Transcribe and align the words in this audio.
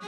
So, 0.00 0.06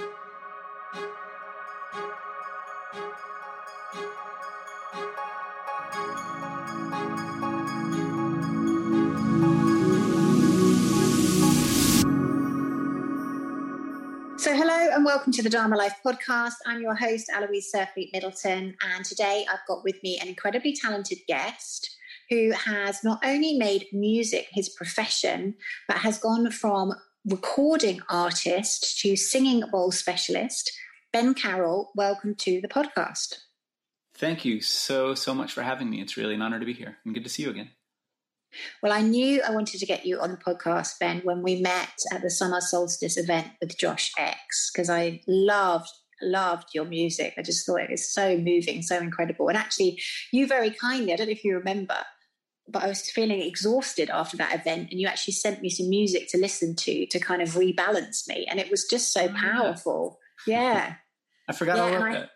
hello 14.54 14.90
and 14.92 15.04
welcome 15.04 15.32
to 15.32 15.42
the 15.42 15.50
Dharma 15.50 15.76
Life 15.76 15.94
podcast. 16.04 16.54
I'm 16.66 16.80
your 16.80 16.96
host, 16.96 17.30
Aloise 17.32 17.70
Surfleet 17.72 18.12
Middleton, 18.12 18.76
and 18.82 19.04
today 19.04 19.46
I've 19.48 19.66
got 19.68 19.84
with 19.84 20.02
me 20.02 20.18
an 20.18 20.26
incredibly 20.26 20.72
talented 20.72 21.18
guest 21.28 21.96
who 22.30 22.50
has 22.50 23.04
not 23.04 23.24
only 23.24 23.56
made 23.56 23.86
music 23.92 24.48
his 24.50 24.68
profession, 24.68 25.54
but 25.86 25.98
has 25.98 26.18
gone 26.18 26.50
from 26.50 26.92
recording 27.28 28.00
artist 28.08 29.00
to 29.00 29.16
singing 29.16 29.64
bowl 29.72 29.90
specialist. 29.90 30.70
Ben 31.12 31.34
Carroll, 31.34 31.90
welcome 31.96 32.36
to 32.36 32.60
the 32.60 32.68
podcast. 32.68 33.38
Thank 34.16 34.44
you 34.44 34.60
so, 34.60 35.12
so 35.16 35.34
much 35.34 35.52
for 35.52 35.62
having 35.62 35.90
me. 35.90 36.00
It's 36.00 36.16
really 36.16 36.34
an 36.34 36.42
honor 36.42 36.60
to 36.60 36.66
be 36.66 36.72
here 36.72 36.98
and 37.04 37.14
good 37.14 37.24
to 37.24 37.30
see 37.30 37.42
you 37.42 37.50
again. 37.50 37.70
Well, 38.80 38.92
I 38.92 39.02
knew 39.02 39.42
I 39.42 39.50
wanted 39.50 39.80
to 39.80 39.86
get 39.86 40.06
you 40.06 40.20
on 40.20 40.30
the 40.30 40.36
podcast, 40.36 41.00
Ben, 41.00 41.20
when 41.24 41.42
we 41.42 41.60
met 41.60 41.90
at 42.12 42.22
the 42.22 42.30
summer 42.30 42.60
solstice 42.60 43.16
event 43.16 43.48
with 43.60 43.76
Josh 43.76 44.12
X, 44.16 44.70
because 44.72 44.88
I 44.88 45.20
loved 45.26 45.90
loved 46.22 46.68
your 46.74 46.84
music. 46.84 47.34
I 47.36 47.42
just 47.42 47.66
thought 47.66 47.82
it 47.82 47.90
was 47.90 48.10
so 48.10 48.38
moving, 48.38 48.82
so 48.82 48.98
incredible. 48.98 49.48
And 49.48 49.58
actually, 49.58 50.00
you 50.32 50.46
very 50.46 50.70
kindly, 50.70 51.12
I 51.12 51.16
don't 51.16 51.26
know 51.26 51.32
if 51.32 51.44
you 51.44 51.56
remember, 51.56 51.98
but 52.68 52.82
I 52.82 52.88
was 52.88 53.08
feeling 53.10 53.40
exhausted 53.40 54.10
after 54.10 54.36
that 54.38 54.54
event, 54.54 54.88
and 54.90 55.00
you 55.00 55.06
actually 55.06 55.34
sent 55.34 55.62
me 55.62 55.70
some 55.70 55.88
music 55.88 56.28
to 56.30 56.38
listen 56.38 56.74
to 56.76 57.06
to 57.06 57.18
kind 57.18 57.42
of 57.42 57.50
rebalance 57.50 58.28
me, 58.28 58.46
and 58.48 58.58
it 58.58 58.70
was 58.70 58.84
just 58.84 59.12
so 59.12 59.24
oh, 59.24 59.34
powerful. 59.34 60.18
Yeah, 60.46 60.94
I 61.48 61.52
forgot 61.52 61.76
yeah, 61.76 61.82
all 61.82 61.94
about 61.94 62.12
that. 62.12 62.30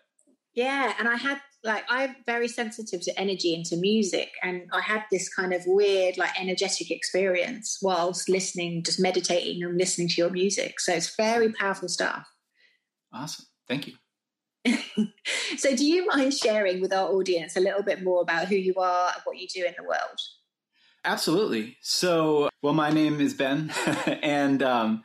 Yeah, 0.53 0.93
and 0.99 1.07
I 1.07 1.15
had 1.15 1.41
like 1.63 1.83
I'm 1.89 2.15
very 2.25 2.47
sensitive 2.47 3.01
to 3.01 3.19
energy 3.19 3.53
and 3.53 3.65
to 3.65 3.77
music, 3.77 4.31
and 4.41 4.63
I 4.73 4.81
had 4.81 5.03
this 5.11 5.33
kind 5.33 5.53
of 5.53 5.63
weird, 5.65 6.17
like 6.17 6.39
energetic 6.39 6.91
experience 6.91 7.79
whilst 7.81 8.29
listening, 8.29 8.83
just 8.83 8.99
meditating 8.99 9.63
and 9.63 9.77
listening 9.77 10.07
to 10.09 10.15
your 10.15 10.29
music. 10.29 10.79
So 10.79 10.93
it's 10.93 11.15
very 11.15 11.51
powerful 11.53 11.89
stuff. 11.89 12.27
Awesome, 13.13 13.45
thank 13.67 13.87
you. 13.87 13.93
So, 15.57 15.75
do 15.75 15.85
you 15.85 16.05
mind 16.07 16.33
sharing 16.33 16.81
with 16.81 16.93
our 16.93 17.09
audience 17.09 17.55
a 17.55 17.59
little 17.59 17.83
bit 17.83 18.03
more 18.03 18.21
about 18.21 18.47
who 18.47 18.55
you 18.55 18.75
are 18.75 19.11
and 19.13 19.21
what 19.23 19.37
you 19.37 19.47
do 19.47 19.65
in 19.65 19.73
the 19.77 19.83
world? 19.83 20.19
Absolutely. 21.03 21.77
So, 21.81 22.49
well, 22.61 22.73
my 22.73 22.91
name 22.91 23.19
is 23.21 23.33
Ben, 23.33 23.71
and 24.21 24.61
um, 24.61 25.03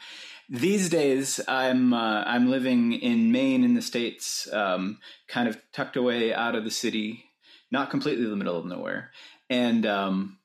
these 0.48 0.90
days, 0.90 1.40
I'm 1.48 1.94
uh, 1.94 2.22
I'm 2.24 2.50
living 2.50 2.92
in 2.92 3.32
Maine 3.32 3.64
in 3.64 3.74
the 3.74 3.82
states, 3.82 4.52
um, 4.52 4.98
kind 5.28 5.48
of 5.48 5.58
tucked 5.72 5.96
away 5.96 6.34
out 6.34 6.54
of 6.54 6.64
the 6.64 6.70
city, 6.70 7.24
not 7.70 7.90
completely 7.90 8.26
the 8.26 8.36
middle 8.36 8.58
of 8.58 8.66
nowhere, 8.66 9.10
and 9.48 9.86
um, 9.86 10.38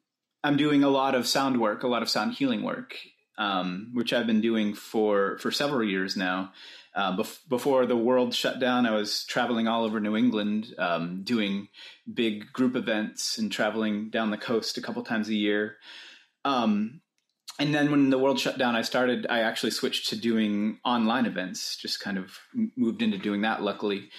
I'm 0.44 0.58
doing 0.58 0.84
a 0.84 0.90
lot 0.90 1.16
of 1.16 1.28
sound 1.28 1.60
work, 1.60 1.84
a 1.84 1.88
lot 1.88 2.02
of 2.02 2.10
sound 2.10 2.34
healing 2.34 2.64
work, 2.64 2.96
um, 3.38 3.92
which 3.94 4.14
I've 4.14 4.28
been 4.28 4.42
doing 4.42 4.74
for 4.74 5.38
for 5.40 5.52
several 5.52 5.84
years 5.84 6.16
now. 6.16 6.54
Uh, 6.94 7.16
bef- 7.16 7.48
before 7.48 7.86
the 7.86 7.96
world 7.96 8.34
shut 8.34 8.60
down, 8.60 8.86
I 8.86 8.92
was 8.92 9.26
traveling 9.26 9.68
all 9.68 9.86
over 9.86 10.00
New 10.00 10.18
England, 10.18 10.76
um, 10.78 11.24
doing 11.24 11.70
big 12.12 12.52
group 12.52 12.76
events 12.76 13.38
and 13.38 13.52
traveling 13.52 14.10
down 14.10 14.32
the 14.32 14.38
coast 14.38 14.78
a 14.78 14.82
couple 14.82 15.04
times 15.04 15.30
a 15.30 15.34
year. 15.34 15.78
Um, 16.44 17.02
and 17.60 17.74
then 17.74 17.92
when 17.92 18.10
the 18.10 18.18
world 18.18 18.40
shut 18.40 18.58
down, 18.58 18.76
I 18.76 18.82
started. 18.82 19.28
I 19.30 19.42
actually 19.42 19.72
switched 19.72 20.10
to 20.10 20.16
doing 20.16 20.80
online 20.84 21.26
events. 21.26 21.78
Just 21.78 22.00
kind 22.00 22.18
of 22.18 22.38
moved 22.76 23.02
into 23.02 23.18
doing 23.18 23.42
that. 23.42 23.62
Luckily, 23.62 24.10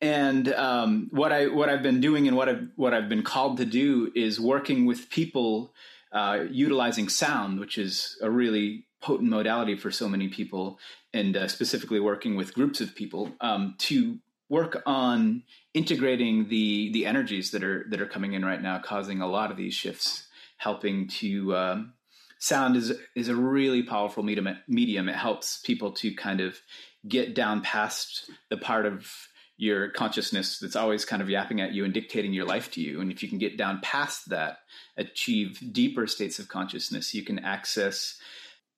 and 0.00 0.52
um, 0.54 1.08
what 1.12 1.32
I 1.32 1.46
what 1.46 1.68
I've 1.68 1.82
been 1.82 2.00
doing 2.00 2.26
and 2.26 2.36
what 2.36 2.48
I've 2.48 2.68
what 2.76 2.92
I've 2.92 3.08
been 3.08 3.22
called 3.22 3.58
to 3.58 3.64
do 3.64 4.10
is 4.16 4.40
working 4.40 4.86
with 4.86 5.10
people 5.10 5.72
uh, 6.12 6.44
utilizing 6.50 7.08
sound, 7.08 7.60
which 7.60 7.78
is 7.78 8.18
a 8.22 8.30
really 8.30 8.86
potent 9.00 9.30
modality 9.30 9.76
for 9.76 9.90
so 9.90 10.08
many 10.08 10.28
people, 10.28 10.78
and 11.12 11.36
uh, 11.36 11.48
specifically 11.48 12.00
working 12.00 12.36
with 12.36 12.54
groups 12.54 12.80
of 12.80 12.94
people 12.94 13.32
um, 13.40 13.74
to 13.78 14.18
work 14.48 14.82
on 14.84 15.42
integrating 15.74 16.48
the 16.48 16.90
the 16.92 17.06
energies 17.06 17.52
that 17.52 17.64
are 17.64 17.86
that 17.90 18.00
are 18.00 18.06
coming 18.06 18.34
in 18.34 18.44
right 18.44 18.62
now, 18.62 18.78
causing 18.78 19.20
a 19.20 19.28
lot 19.28 19.50
of 19.50 19.56
these 19.56 19.74
shifts, 19.74 20.28
helping 20.56 21.08
to 21.08 21.56
um, 21.56 21.92
sound 22.38 22.76
is 22.76 22.92
is 23.14 23.28
a 23.28 23.36
really 23.36 23.82
powerful 23.82 24.22
medium. 24.22 24.48
Medium. 24.68 25.08
It 25.08 25.16
helps 25.16 25.58
people 25.58 25.92
to 25.92 26.14
kind 26.14 26.40
of 26.40 26.60
get 27.08 27.34
down 27.34 27.62
past 27.62 28.30
the 28.50 28.56
part 28.56 28.84
of 28.84 29.28
your 29.56 29.90
consciousness 29.90 30.58
that's 30.58 30.74
always 30.74 31.04
kind 31.04 31.20
of 31.20 31.28
yapping 31.28 31.60
at 31.60 31.72
you 31.72 31.84
and 31.84 31.92
dictating 31.92 32.32
your 32.32 32.46
life 32.46 32.70
to 32.70 32.80
you. 32.80 33.02
And 33.02 33.12
if 33.12 33.22
you 33.22 33.28
can 33.28 33.36
get 33.36 33.58
down 33.58 33.80
past 33.82 34.30
that, 34.30 34.60
achieve 34.96 35.60
deeper 35.72 36.06
states 36.06 36.38
of 36.38 36.48
consciousness, 36.48 37.14
you 37.14 37.22
can 37.22 37.38
access 37.38 38.18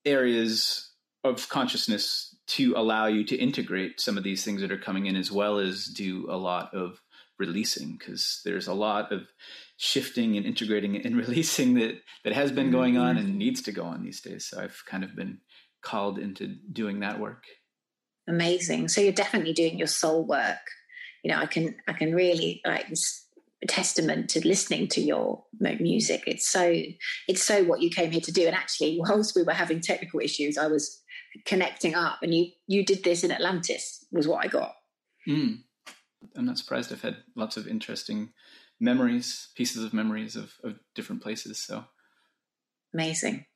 areas 0.04 0.90
of 1.24 1.48
consciousness 1.48 2.36
to 2.48 2.74
allow 2.76 3.06
you 3.06 3.24
to 3.24 3.36
integrate 3.36 4.00
some 4.00 4.18
of 4.18 4.24
these 4.24 4.44
things 4.44 4.60
that 4.60 4.72
are 4.72 4.78
coming 4.78 5.06
in 5.06 5.16
as 5.16 5.30
well 5.30 5.58
as 5.58 5.86
do 5.86 6.26
a 6.28 6.36
lot 6.36 6.74
of 6.74 7.00
releasing 7.38 7.96
because 7.96 8.40
there's 8.44 8.66
a 8.66 8.74
lot 8.74 9.12
of 9.12 9.22
shifting 9.76 10.36
and 10.36 10.44
integrating 10.44 11.04
and 11.04 11.16
releasing 11.24 11.74
that 11.74 12.00
that 12.24 12.32
has 12.32 12.52
been 12.52 12.70
going 12.70 12.96
on 12.96 13.16
mm-hmm. 13.16 13.26
and 13.26 13.38
needs 13.38 13.62
to 13.62 13.72
go 13.72 13.84
on 13.84 14.02
these 14.02 14.20
days. 14.20 14.46
So 14.46 14.60
I've 14.60 14.82
kind 14.86 15.04
of 15.04 15.14
been 15.14 15.38
called 15.82 16.18
into 16.18 16.56
doing 16.72 17.00
that 17.00 17.20
work. 17.20 17.44
Amazing. 18.28 18.88
So 18.88 19.00
you're 19.00 19.12
definitely 19.12 19.52
doing 19.52 19.78
your 19.78 19.88
soul 19.88 20.24
work. 20.24 20.60
You 21.24 21.32
know, 21.32 21.38
I 21.38 21.46
can 21.46 21.76
I 21.88 21.92
can 21.92 22.14
really 22.14 22.60
like 22.64 22.88
testament 23.68 24.28
to 24.30 24.46
listening 24.46 24.88
to 24.88 25.00
your 25.00 25.44
music. 25.60 26.24
It's 26.26 26.48
so 26.48 26.82
it's 27.28 27.42
so 27.42 27.64
what 27.64 27.80
you 27.80 27.90
came 27.90 28.10
here 28.10 28.20
to 28.20 28.32
do. 28.32 28.46
And 28.46 28.56
actually, 28.56 28.98
whilst 29.00 29.36
we 29.36 29.42
were 29.42 29.52
having 29.52 29.80
technical 29.80 30.20
issues, 30.20 30.58
I 30.58 30.66
was 30.66 31.00
connecting 31.46 31.94
up, 31.94 32.18
and 32.22 32.34
you 32.34 32.46
you 32.66 32.84
did 32.84 33.04
this 33.04 33.24
in 33.24 33.32
Atlantis 33.32 34.04
was 34.10 34.28
what 34.28 34.44
I 34.44 34.48
got. 34.48 34.72
Mm. 35.28 35.58
I'm 36.36 36.46
not 36.46 36.58
surprised. 36.58 36.92
I've 36.92 37.02
had 37.02 37.16
lots 37.34 37.56
of 37.56 37.66
interesting 37.66 38.32
memories, 38.80 39.48
pieces 39.56 39.82
of 39.82 39.92
memories 39.92 40.36
of, 40.36 40.54
of 40.62 40.78
different 40.94 41.22
places. 41.22 41.58
So 41.58 41.84
amazing. 42.94 43.46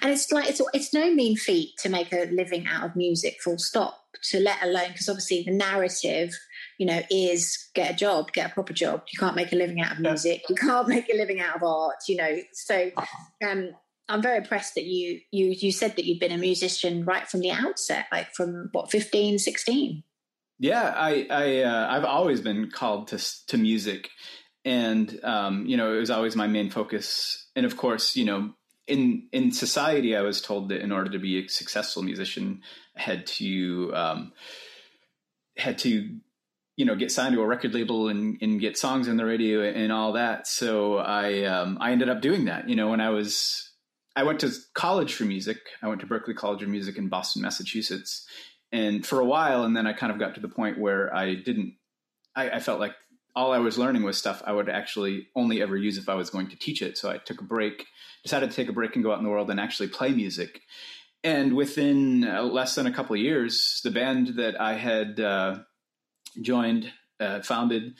And 0.00 0.12
it's 0.12 0.30
like 0.30 0.48
it's 0.48 0.60
it's 0.72 0.94
no 0.94 1.12
mean 1.12 1.36
feat 1.36 1.76
to 1.78 1.88
make 1.88 2.12
a 2.12 2.28
living 2.32 2.66
out 2.66 2.84
of 2.84 2.96
music, 2.96 3.38
full 3.42 3.58
stop. 3.58 4.02
To 4.30 4.40
let 4.40 4.62
alone 4.62 4.92
because 4.92 5.10
obviously 5.10 5.42
the 5.42 5.52
narrative, 5.52 6.32
you 6.78 6.86
know, 6.86 7.02
is 7.10 7.68
get 7.74 7.92
a 7.92 7.94
job, 7.94 8.32
get 8.32 8.50
a 8.50 8.54
proper 8.54 8.72
job. 8.72 9.02
You 9.12 9.18
can't 9.18 9.36
make 9.36 9.52
a 9.52 9.56
living 9.56 9.80
out 9.80 9.92
of 9.92 10.00
music. 10.00 10.42
You 10.48 10.54
can't 10.54 10.88
make 10.88 11.12
a 11.12 11.16
living 11.16 11.40
out 11.40 11.56
of 11.56 11.62
art. 11.62 11.96
You 12.08 12.16
know, 12.16 12.38
so 12.52 12.90
um, 13.46 13.70
I'm 14.08 14.22
very 14.22 14.38
impressed 14.38 14.74
that 14.76 14.84
you 14.84 15.20
you 15.30 15.54
you 15.58 15.70
said 15.70 15.96
that 15.96 16.06
you'd 16.06 16.20
been 16.20 16.32
a 16.32 16.38
musician 16.38 17.04
right 17.04 17.28
from 17.28 17.40
the 17.40 17.50
outset, 17.50 18.06
like 18.10 18.32
from 18.34 18.70
what 18.72 18.90
15, 18.90 19.38
16. 19.38 20.02
Yeah, 20.58 20.94
I 20.96 21.26
I 21.30 21.62
uh, 21.62 21.86
I've 21.90 22.04
always 22.04 22.40
been 22.40 22.70
called 22.70 23.08
to 23.08 23.46
to 23.48 23.58
music 23.58 24.08
and 24.66 25.20
um, 25.24 25.64
you 25.64 25.76
know 25.76 25.94
it 25.94 26.00
was 26.00 26.10
always 26.10 26.36
my 26.36 26.48
main 26.48 26.68
focus 26.68 27.46
and 27.54 27.64
of 27.64 27.76
course 27.76 28.16
you 28.16 28.24
know 28.24 28.50
in 28.86 29.28
in 29.32 29.50
society 29.50 30.16
i 30.16 30.20
was 30.20 30.40
told 30.40 30.68
that 30.68 30.80
in 30.80 30.92
order 30.92 31.10
to 31.10 31.18
be 31.18 31.38
a 31.38 31.48
successful 31.48 32.02
musician 32.02 32.62
I 32.96 33.02
had 33.02 33.26
to 33.26 33.92
um, 33.94 34.32
had 35.56 35.78
to 35.78 36.18
you 36.76 36.84
know 36.84 36.96
get 36.96 37.12
signed 37.12 37.34
to 37.34 37.42
a 37.42 37.46
record 37.46 37.74
label 37.74 38.08
and, 38.08 38.38
and 38.40 38.60
get 38.60 38.78
songs 38.78 39.08
on 39.08 39.16
the 39.16 39.24
radio 39.24 39.62
and 39.62 39.92
all 39.92 40.12
that. 40.14 40.46
So 40.46 40.98
i 40.98 41.44
um, 41.44 41.78
i 41.80 41.92
ended 41.92 42.08
up 42.08 42.20
doing 42.20 42.46
that. 42.46 42.68
You 42.68 42.76
know 42.76 42.88
when 42.88 43.00
i 43.00 43.10
was 43.10 43.70
i 44.14 44.22
went 44.22 44.40
to 44.40 44.52
college 44.74 45.14
for 45.14 45.24
music. 45.24 45.58
I 45.82 45.88
went 45.88 46.00
to 46.00 46.06
berklee 46.06 46.36
college 46.36 46.62
of 46.62 46.68
music 46.68 46.96
in 46.96 47.08
boston 47.08 47.42
massachusetts. 47.42 48.26
And 48.72 49.06
for 49.06 49.20
a 49.20 49.24
while 49.24 49.64
and 49.64 49.76
then 49.76 49.86
i 49.86 49.92
kind 49.92 50.12
of 50.12 50.18
got 50.18 50.34
to 50.34 50.40
the 50.40 50.48
point 50.48 50.78
where 50.78 51.14
i 51.14 51.34
didn't 51.34 51.74
I, 52.34 52.50
I 52.50 52.60
felt 52.60 52.80
like 52.80 52.94
all 53.36 53.52
I 53.52 53.58
was 53.58 53.76
learning 53.76 54.02
was 54.02 54.16
stuff 54.16 54.42
I 54.46 54.52
would 54.52 54.70
actually 54.70 55.28
only 55.36 55.60
ever 55.60 55.76
use 55.76 55.98
if 55.98 56.08
I 56.08 56.14
was 56.14 56.30
going 56.30 56.48
to 56.48 56.56
teach 56.56 56.80
it. 56.80 56.96
So 56.96 57.10
I 57.10 57.18
took 57.18 57.40
a 57.40 57.44
break, 57.44 57.86
decided 58.22 58.50
to 58.50 58.56
take 58.56 58.70
a 58.70 58.72
break 58.72 58.96
and 58.96 59.04
go 59.04 59.12
out 59.12 59.18
in 59.18 59.24
the 59.24 59.30
world 59.30 59.50
and 59.50 59.60
actually 59.60 59.88
play 59.88 60.10
music. 60.10 60.62
And 61.22 61.54
within 61.54 62.26
uh, 62.26 62.42
less 62.42 62.74
than 62.74 62.86
a 62.86 62.92
couple 62.92 63.14
of 63.14 63.20
years, 63.20 63.80
the 63.84 63.90
band 63.90 64.36
that 64.36 64.58
I 64.58 64.74
had 64.74 65.20
uh, 65.20 65.58
joined, 66.40 66.90
uh, 67.20 67.42
founded, 67.42 67.94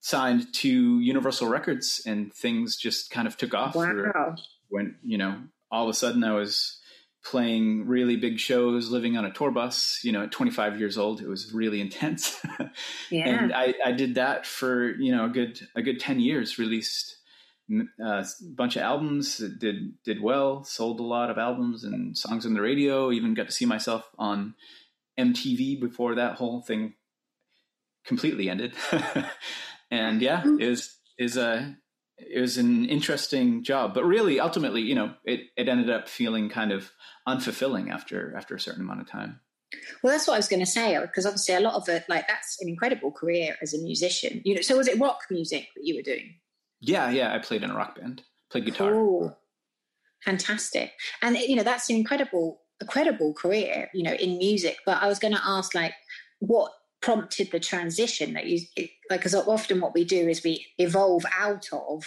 signed 0.00 0.52
to 0.54 1.00
Universal 1.00 1.48
Records, 1.48 2.02
and 2.06 2.32
things 2.32 2.76
just 2.76 3.10
kind 3.10 3.26
of 3.26 3.36
took 3.36 3.54
off. 3.54 3.74
Wow! 3.74 4.36
When 4.68 4.96
you 5.02 5.18
know, 5.18 5.38
all 5.70 5.84
of 5.84 5.90
a 5.90 5.94
sudden, 5.94 6.22
I 6.22 6.34
was 6.34 6.79
playing 7.24 7.86
really 7.86 8.16
big 8.16 8.38
shows, 8.38 8.90
living 8.90 9.16
on 9.16 9.24
a 9.24 9.32
tour 9.32 9.50
bus, 9.50 10.00
you 10.02 10.12
know, 10.12 10.22
at 10.22 10.32
25 10.32 10.78
years 10.78 10.96
old, 10.96 11.20
it 11.20 11.28
was 11.28 11.52
really 11.52 11.80
intense. 11.80 12.40
yeah. 13.10 13.28
And 13.28 13.52
I, 13.52 13.74
I 13.84 13.92
did 13.92 14.14
that 14.14 14.46
for, 14.46 14.94
you 14.96 15.14
know, 15.14 15.26
a 15.26 15.28
good, 15.28 15.60
a 15.74 15.82
good 15.82 16.00
10 16.00 16.20
years, 16.20 16.58
released 16.58 17.16
uh, 17.72 18.24
a 18.24 18.26
bunch 18.56 18.76
of 18.76 18.82
albums 18.82 19.36
that 19.36 19.58
did, 19.58 20.02
did 20.02 20.22
well, 20.22 20.64
sold 20.64 20.98
a 20.98 21.04
lot 21.04 21.30
of 21.30 21.38
albums 21.38 21.84
and 21.84 22.16
songs 22.16 22.46
on 22.46 22.54
the 22.54 22.62
radio, 22.62 23.12
even 23.12 23.34
got 23.34 23.46
to 23.46 23.52
see 23.52 23.66
myself 23.66 24.08
on 24.18 24.54
MTV 25.18 25.80
before 25.80 26.14
that 26.14 26.36
whole 26.36 26.62
thing 26.62 26.94
completely 28.04 28.48
ended. 28.48 28.74
and 29.90 30.22
yeah, 30.22 30.40
mm-hmm. 30.40 30.60
is 30.60 30.96
is 31.18 31.36
a 31.36 31.76
it 32.28 32.40
was 32.40 32.56
an 32.56 32.86
interesting 32.86 33.62
job, 33.62 33.94
but 33.94 34.04
really, 34.04 34.40
ultimately, 34.40 34.82
you 34.82 34.94
know, 34.94 35.14
it 35.24 35.40
it 35.56 35.68
ended 35.68 35.90
up 35.90 36.08
feeling 36.08 36.48
kind 36.48 36.72
of 36.72 36.90
unfulfilling 37.26 37.90
after 37.90 38.34
after 38.36 38.54
a 38.54 38.60
certain 38.60 38.82
amount 38.82 39.00
of 39.00 39.08
time. 39.08 39.40
Well, 40.02 40.12
that's 40.12 40.26
what 40.26 40.34
I 40.34 40.38
was 40.38 40.48
going 40.48 40.60
to 40.60 40.66
say 40.66 40.98
because 41.00 41.26
obviously 41.26 41.54
a 41.54 41.60
lot 41.60 41.74
of 41.74 41.88
it, 41.88 42.04
like 42.08 42.26
that's 42.26 42.60
an 42.60 42.68
incredible 42.68 43.12
career 43.12 43.56
as 43.62 43.72
a 43.72 43.78
musician. 43.78 44.42
You 44.44 44.56
know, 44.56 44.60
so 44.62 44.76
was 44.76 44.88
it 44.88 44.98
rock 44.98 45.20
music 45.30 45.68
that 45.76 45.86
you 45.86 45.94
were 45.94 46.02
doing? 46.02 46.34
Yeah, 46.80 47.10
yeah, 47.10 47.34
I 47.34 47.38
played 47.38 47.62
in 47.62 47.70
a 47.70 47.76
rock 47.76 47.98
band, 47.98 48.22
played 48.50 48.64
guitar. 48.64 48.92
Cool. 48.92 49.36
Fantastic, 50.24 50.92
and 51.22 51.36
you 51.36 51.56
know 51.56 51.62
that's 51.62 51.88
an 51.88 51.96
incredible, 51.96 52.60
incredible 52.80 53.32
career. 53.32 53.88
You 53.94 54.02
know, 54.02 54.12
in 54.12 54.38
music. 54.38 54.78
But 54.84 55.02
I 55.02 55.06
was 55.06 55.18
going 55.18 55.34
to 55.34 55.40
ask, 55.42 55.74
like, 55.74 55.94
what 56.40 56.72
prompted 57.00 57.50
the 57.50 57.60
transition 57.60 58.34
that 58.34 58.46
you 58.46 58.60
like? 59.10 59.20
Because 59.20 59.34
often 59.34 59.80
what 59.80 59.94
we 59.94 60.04
do 60.04 60.28
is 60.28 60.42
we 60.42 60.66
evolve 60.78 61.24
out 61.38 61.66
of 61.72 62.04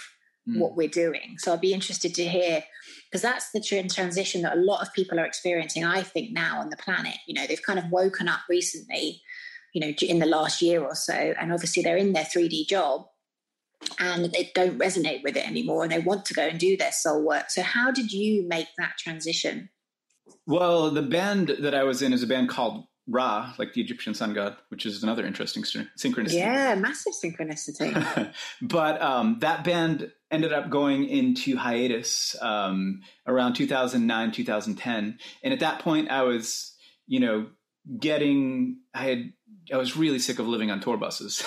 mm. 0.48 0.58
what 0.58 0.76
we're 0.76 0.88
doing. 0.88 1.36
So 1.38 1.52
I'd 1.52 1.60
be 1.60 1.74
interested 1.74 2.14
to 2.14 2.24
hear 2.24 2.64
because 3.10 3.22
that's 3.22 3.50
the 3.52 3.60
transition 3.60 4.42
that 4.42 4.56
a 4.56 4.60
lot 4.60 4.82
of 4.82 4.92
people 4.92 5.18
are 5.18 5.24
experiencing. 5.24 5.84
I 5.84 6.02
think 6.02 6.32
now 6.32 6.60
on 6.60 6.70
the 6.70 6.76
planet, 6.76 7.16
you 7.26 7.34
know, 7.34 7.46
they've 7.46 7.62
kind 7.62 7.78
of 7.78 7.90
woken 7.90 8.28
up 8.28 8.40
recently, 8.48 9.20
you 9.72 9.80
know, 9.80 9.92
in 10.02 10.18
the 10.18 10.26
last 10.26 10.62
year 10.62 10.82
or 10.82 10.94
so, 10.94 11.12
and 11.12 11.52
obviously 11.52 11.82
they're 11.82 11.96
in 11.96 12.12
their 12.12 12.24
3D 12.24 12.66
job 12.66 13.06
and 13.98 14.32
they 14.32 14.50
don't 14.54 14.78
resonate 14.78 15.22
with 15.22 15.36
it 15.36 15.46
anymore 15.46 15.82
and 15.82 15.92
they 15.92 15.98
want 15.98 16.24
to 16.26 16.34
go 16.34 16.42
and 16.42 16.58
do 16.58 16.76
their 16.76 16.92
soul 16.92 17.24
work. 17.24 17.50
So, 17.50 17.62
how 17.62 17.90
did 17.90 18.12
you 18.12 18.46
make 18.48 18.68
that 18.78 18.94
transition? 18.98 19.68
Well, 20.46 20.90
the 20.90 21.02
band 21.02 21.56
that 21.60 21.74
I 21.74 21.84
was 21.84 22.02
in 22.02 22.12
is 22.12 22.22
a 22.22 22.26
band 22.26 22.48
called 22.48 22.84
Ra, 23.06 23.52
like 23.58 23.74
the 23.74 23.82
Egyptian 23.82 24.14
sun 24.14 24.32
god, 24.32 24.56
which 24.68 24.86
is 24.86 25.02
another 25.02 25.26
interesting 25.26 25.62
synchronicity. 25.62 26.34
Yeah, 26.34 26.74
massive 26.74 27.12
synchronicity. 27.12 28.32
but 28.62 29.00
um, 29.02 29.38
that 29.40 29.62
band 29.62 30.10
ended 30.30 30.52
up 30.52 30.70
going 30.70 31.08
into 31.08 31.56
hiatus 31.56 32.34
um, 32.40 33.02
around 33.26 33.54
2009, 33.54 34.32
2010. 34.32 35.18
And 35.42 35.52
at 35.52 35.60
that 35.60 35.80
point, 35.80 36.10
I 36.10 36.22
was, 36.22 36.74
you 37.06 37.20
know, 37.20 37.48
getting, 37.98 38.78
I 38.94 39.04
had, 39.04 39.32
I 39.72 39.76
was 39.76 39.96
really 39.96 40.18
sick 40.18 40.38
of 40.38 40.48
living 40.48 40.70
on 40.70 40.80
tour 40.80 40.96
buses. 40.96 41.44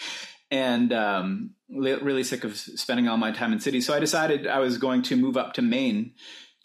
and 0.50 0.92
um, 0.92 1.50
really 1.68 2.24
sick 2.24 2.42
of 2.44 2.56
spending 2.56 3.08
all 3.08 3.16
my 3.16 3.30
time 3.30 3.52
in 3.52 3.60
cities. 3.60 3.86
So 3.86 3.94
I 3.94 4.00
decided 4.00 4.46
I 4.46 4.58
was 4.58 4.78
going 4.78 5.02
to 5.02 5.16
move 5.16 5.36
up 5.36 5.54
to 5.54 5.62
Maine 5.62 6.14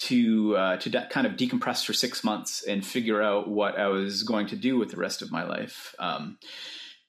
to 0.02 0.58
uh, 0.58 0.78
to 0.78 0.90
de- 0.90 1.08
kind 1.08 1.28
of 1.28 1.34
decompress 1.34 1.86
for 1.86 1.94
six 1.94 2.24
months 2.24 2.64
and 2.64 2.86
figure 2.86 3.22
out 3.22 3.48
what 3.48 3.78
I 3.78 3.88
was 3.88 4.24
going 4.24 4.48
to 4.48 4.56
do 4.56 4.78
with 4.78 4.90
the 4.90 4.98
rest 4.98 5.22
of 5.22 5.32
my 5.32 5.44
life. 5.44 5.94
Um, 6.00 6.38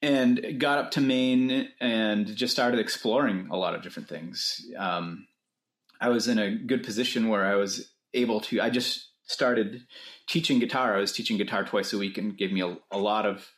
and 0.02 0.58
got 0.58 0.78
up 0.78 0.90
to 0.92 1.00
Maine 1.00 1.68
and 1.80 2.26
just 2.34 2.52
started 2.52 2.80
exploring 2.80 3.48
a 3.50 3.56
lot 3.56 3.74
of 3.74 3.82
different 3.82 4.08
things. 4.08 4.60
Um, 4.76 5.28
I 6.00 6.08
was 6.08 6.26
in 6.26 6.38
a 6.38 6.50
good 6.50 6.82
position 6.82 7.28
where 7.28 7.46
I 7.46 7.54
was 7.54 7.92
able 8.12 8.40
to. 8.40 8.60
I 8.60 8.68
just 8.68 9.08
started 9.24 9.86
teaching 10.26 10.58
guitar. 10.58 10.96
I 10.96 11.00
was 11.00 11.12
teaching 11.12 11.38
guitar 11.38 11.64
twice 11.64 11.92
a 11.92 11.98
week, 11.98 12.18
and 12.18 12.36
gave 12.36 12.52
me 12.52 12.60
a, 12.60 12.76
a 12.90 12.98
lot 12.98 13.24
of 13.24 13.48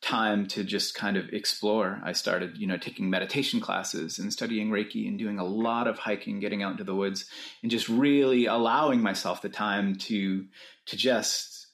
time 0.00 0.46
to 0.46 0.62
just 0.62 0.94
kind 0.94 1.16
of 1.16 1.28
explore. 1.30 2.00
I 2.04 2.12
started, 2.12 2.56
you 2.56 2.66
know, 2.66 2.76
taking 2.76 3.10
meditation 3.10 3.60
classes 3.60 4.18
and 4.18 4.32
studying 4.32 4.70
Reiki 4.70 5.08
and 5.08 5.18
doing 5.18 5.38
a 5.38 5.44
lot 5.44 5.88
of 5.88 5.98
hiking, 5.98 6.38
getting 6.40 6.62
out 6.62 6.72
into 6.72 6.84
the 6.84 6.94
woods 6.94 7.26
and 7.62 7.70
just 7.70 7.88
really 7.88 8.46
allowing 8.46 9.00
myself 9.02 9.42
the 9.42 9.48
time 9.48 9.96
to 9.96 10.46
to 10.86 10.96
just 10.96 11.66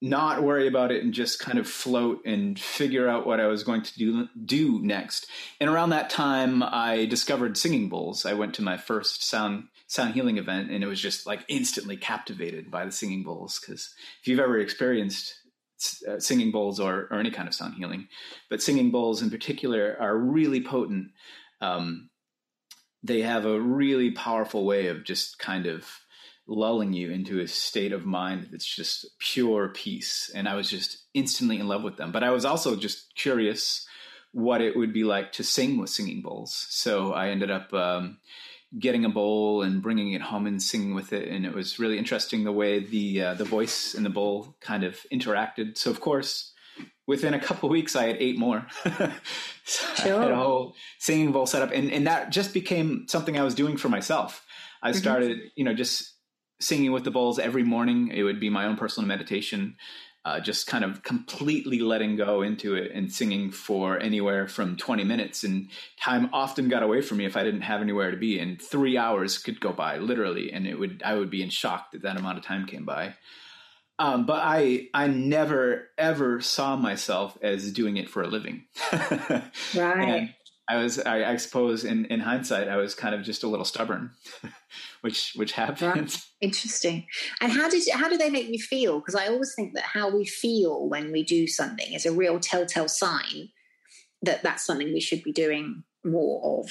not 0.00 0.44
worry 0.44 0.68
about 0.68 0.92
it 0.92 1.02
and 1.02 1.12
just 1.12 1.40
kind 1.40 1.58
of 1.58 1.66
float 1.66 2.20
and 2.24 2.58
figure 2.58 3.08
out 3.08 3.26
what 3.26 3.40
I 3.40 3.46
was 3.46 3.64
going 3.64 3.82
to 3.82 3.98
do 3.98 4.28
do 4.44 4.80
next. 4.80 5.26
And 5.60 5.68
around 5.68 5.90
that 5.90 6.10
time 6.10 6.62
I 6.62 7.06
discovered 7.06 7.56
singing 7.56 7.88
bowls. 7.88 8.24
I 8.24 8.34
went 8.34 8.54
to 8.54 8.62
my 8.62 8.76
first 8.76 9.28
sound 9.28 9.64
sound 9.88 10.14
healing 10.14 10.38
event 10.38 10.70
and 10.70 10.84
it 10.84 10.86
was 10.86 11.00
just 11.00 11.26
like 11.26 11.44
instantly 11.48 11.96
captivated 11.96 12.70
by 12.70 12.84
the 12.84 12.92
singing 12.92 13.24
bowls 13.24 13.58
because 13.58 13.92
if 14.20 14.28
you've 14.28 14.38
ever 14.38 14.58
experienced 14.58 15.34
uh, 16.08 16.18
singing 16.18 16.50
bowls 16.50 16.80
or, 16.80 17.08
or 17.10 17.18
any 17.18 17.30
kind 17.30 17.48
of 17.48 17.54
sound 17.54 17.74
healing, 17.74 18.08
but 18.50 18.62
singing 18.62 18.90
bowls 18.90 19.22
in 19.22 19.30
particular 19.30 19.96
are 20.00 20.16
really 20.16 20.62
potent. 20.62 21.10
Um, 21.60 22.10
they 23.02 23.22
have 23.22 23.44
a 23.44 23.60
really 23.60 24.10
powerful 24.10 24.64
way 24.64 24.88
of 24.88 25.04
just 25.04 25.38
kind 25.38 25.66
of 25.66 25.86
lulling 26.48 26.94
you 26.94 27.10
into 27.10 27.40
a 27.40 27.46
state 27.46 27.92
of 27.92 28.06
mind 28.06 28.48
that's 28.50 28.66
just 28.66 29.06
pure 29.18 29.68
peace. 29.68 30.30
And 30.34 30.48
I 30.48 30.54
was 30.54 30.70
just 30.70 31.04
instantly 31.14 31.60
in 31.60 31.68
love 31.68 31.82
with 31.82 31.96
them. 31.96 32.10
But 32.10 32.24
I 32.24 32.30
was 32.30 32.44
also 32.44 32.74
just 32.74 33.14
curious 33.14 33.86
what 34.32 34.60
it 34.60 34.76
would 34.76 34.92
be 34.92 35.04
like 35.04 35.32
to 35.32 35.44
sing 35.44 35.78
with 35.78 35.90
singing 35.90 36.22
bowls. 36.22 36.66
So 36.70 37.12
I 37.12 37.28
ended 37.28 37.50
up 37.50 37.72
um, 37.72 38.18
getting 38.78 39.04
a 39.04 39.08
bowl 39.08 39.62
and 39.62 39.82
bringing 39.82 40.12
it 40.12 40.20
home 40.20 40.46
and 40.46 40.62
singing 40.62 40.94
with 40.94 41.12
it, 41.12 41.28
and 41.28 41.46
it 41.46 41.54
was 41.54 41.78
really 41.78 41.98
interesting 41.98 42.44
the 42.44 42.52
way 42.52 42.80
the 42.80 43.22
uh, 43.22 43.34
the 43.34 43.44
voice 43.44 43.94
and 43.94 44.04
the 44.04 44.10
bowl 44.10 44.56
kind 44.60 44.84
of 44.84 44.98
interacted. 45.12 45.78
So 45.78 45.90
of 45.90 46.00
course, 46.00 46.52
within 47.06 47.34
a 47.34 47.40
couple 47.40 47.68
weeks, 47.68 47.96
I 47.96 48.06
had 48.08 48.16
eight 48.20 48.38
more. 48.38 48.66
so 48.84 49.10
sure. 49.94 50.20
I 50.20 50.22
had 50.22 50.30
a 50.30 50.36
whole 50.36 50.74
singing 50.98 51.32
bowl 51.32 51.46
set 51.46 51.62
up, 51.62 51.70
and 51.72 51.90
and 51.90 52.06
that 52.06 52.30
just 52.30 52.52
became 52.52 53.06
something 53.08 53.38
I 53.38 53.44
was 53.44 53.54
doing 53.54 53.76
for 53.76 53.88
myself. 53.88 54.44
I 54.82 54.90
mm-hmm. 54.90 54.98
started, 54.98 55.36
mm-hmm. 55.38 55.46
you 55.56 55.64
know, 55.64 55.74
just 55.74 56.14
singing 56.60 56.92
with 56.92 57.04
the 57.04 57.10
bowls 57.10 57.38
every 57.38 57.62
morning. 57.62 58.08
It 58.08 58.22
would 58.22 58.40
be 58.40 58.50
my 58.50 58.66
own 58.66 58.76
personal 58.76 59.06
meditation 59.08 59.76
uh, 60.24 60.40
just 60.40 60.66
kind 60.66 60.84
of 60.84 61.02
completely 61.02 61.78
letting 61.78 62.16
go 62.16 62.42
into 62.42 62.74
it 62.74 62.90
and 62.92 63.12
singing 63.12 63.50
for 63.50 63.98
anywhere 63.98 64.46
from 64.46 64.76
20 64.76 65.04
minutes. 65.04 65.44
And 65.44 65.70
time 66.00 66.28
often 66.32 66.68
got 66.68 66.82
away 66.82 67.00
from 67.00 67.18
me 67.18 67.24
if 67.24 67.36
I 67.36 67.44
didn't 67.44 67.62
have 67.62 67.80
anywhere 67.80 68.10
to 68.10 68.16
be. 68.16 68.38
And 68.38 68.60
three 68.60 68.96
hours 68.96 69.38
could 69.38 69.60
go 69.60 69.72
by 69.72 69.98
literally, 69.98 70.52
and 70.52 70.66
it 70.66 70.78
would 70.78 71.02
I 71.04 71.14
would 71.14 71.30
be 71.30 71.42
in 71.42 71.50
shock 71.50 71.92
that 71.92 72.02
that 72.02 72.18
amount 72.18 72.38
of 72.38 72.44
time 72.44 72.66
came 72.66 72.84
by. 72.84 73.14
Um, 74.00 74.26
but 74.26 74.40
I 74.44 74.88
I 74.94 75.08
never 75.08 75.88
ever 75.98 76.40
saw 76.40 76.76
myself 76.76 77.36
as 77.42 77.72
doing 77.72 77.96
it 77.96 78.08
for 78.08 78.22
a 78.22 78.28
living. 78.28 78.64
right. 78.92 79.42
And 79.74 80.34
I 80.70 80.76
was, 80.76 80.98
I, 80.98 81.32
I, 81.32 81.36
suppose, 81.36 81.84
in, 81.84 82.04
in 82.06 82.20
hindsight, 82.20 82.68
I 82.68 82.76
was 82.76 82.94
kind 82.94 83.14
of 83.14 83.22
just 83.22 83.42
a 83.42 83.48
little 83.48 83.64
stubborn, 83.64 84.10
which 85.00 85.32
which 85.34 85.52
happens. 85.52 86.30
Interesting. 86.42 87.06
And 87.40 87.50
how 87.50 87.70
did 87.70 87.88
how 87.90 88.08
do 88.08 88.18
they 88.18 88.28
make 88.28 88.48
you 88.48 88.58
feel? 88.58 88.98
Because 88.98 89.14
I 89.14 89.28
always 89.28 89.54
think 89.56 89.74
that 89.74 89.84
how 89.84 90.14
we 90.14 90.26
feel 90.26 90.88
when 90.88 91.10
we 91.10 91.24
do 91.24 91.46
something 91.46 91.94
is 91.94 92.04
a 92.04 92.12
real 92.12 92.38
telltale 92.38 92.88
sign 92.88 93.48
that 94.22 94.42
that's 94.42 94.64
something 94.64 94.92
we 94.92 95.00
should 95.00 95.22
be 95.22 95.32
doing 95.32 95.84
more 96.04 96.60
of. 96.60 96.70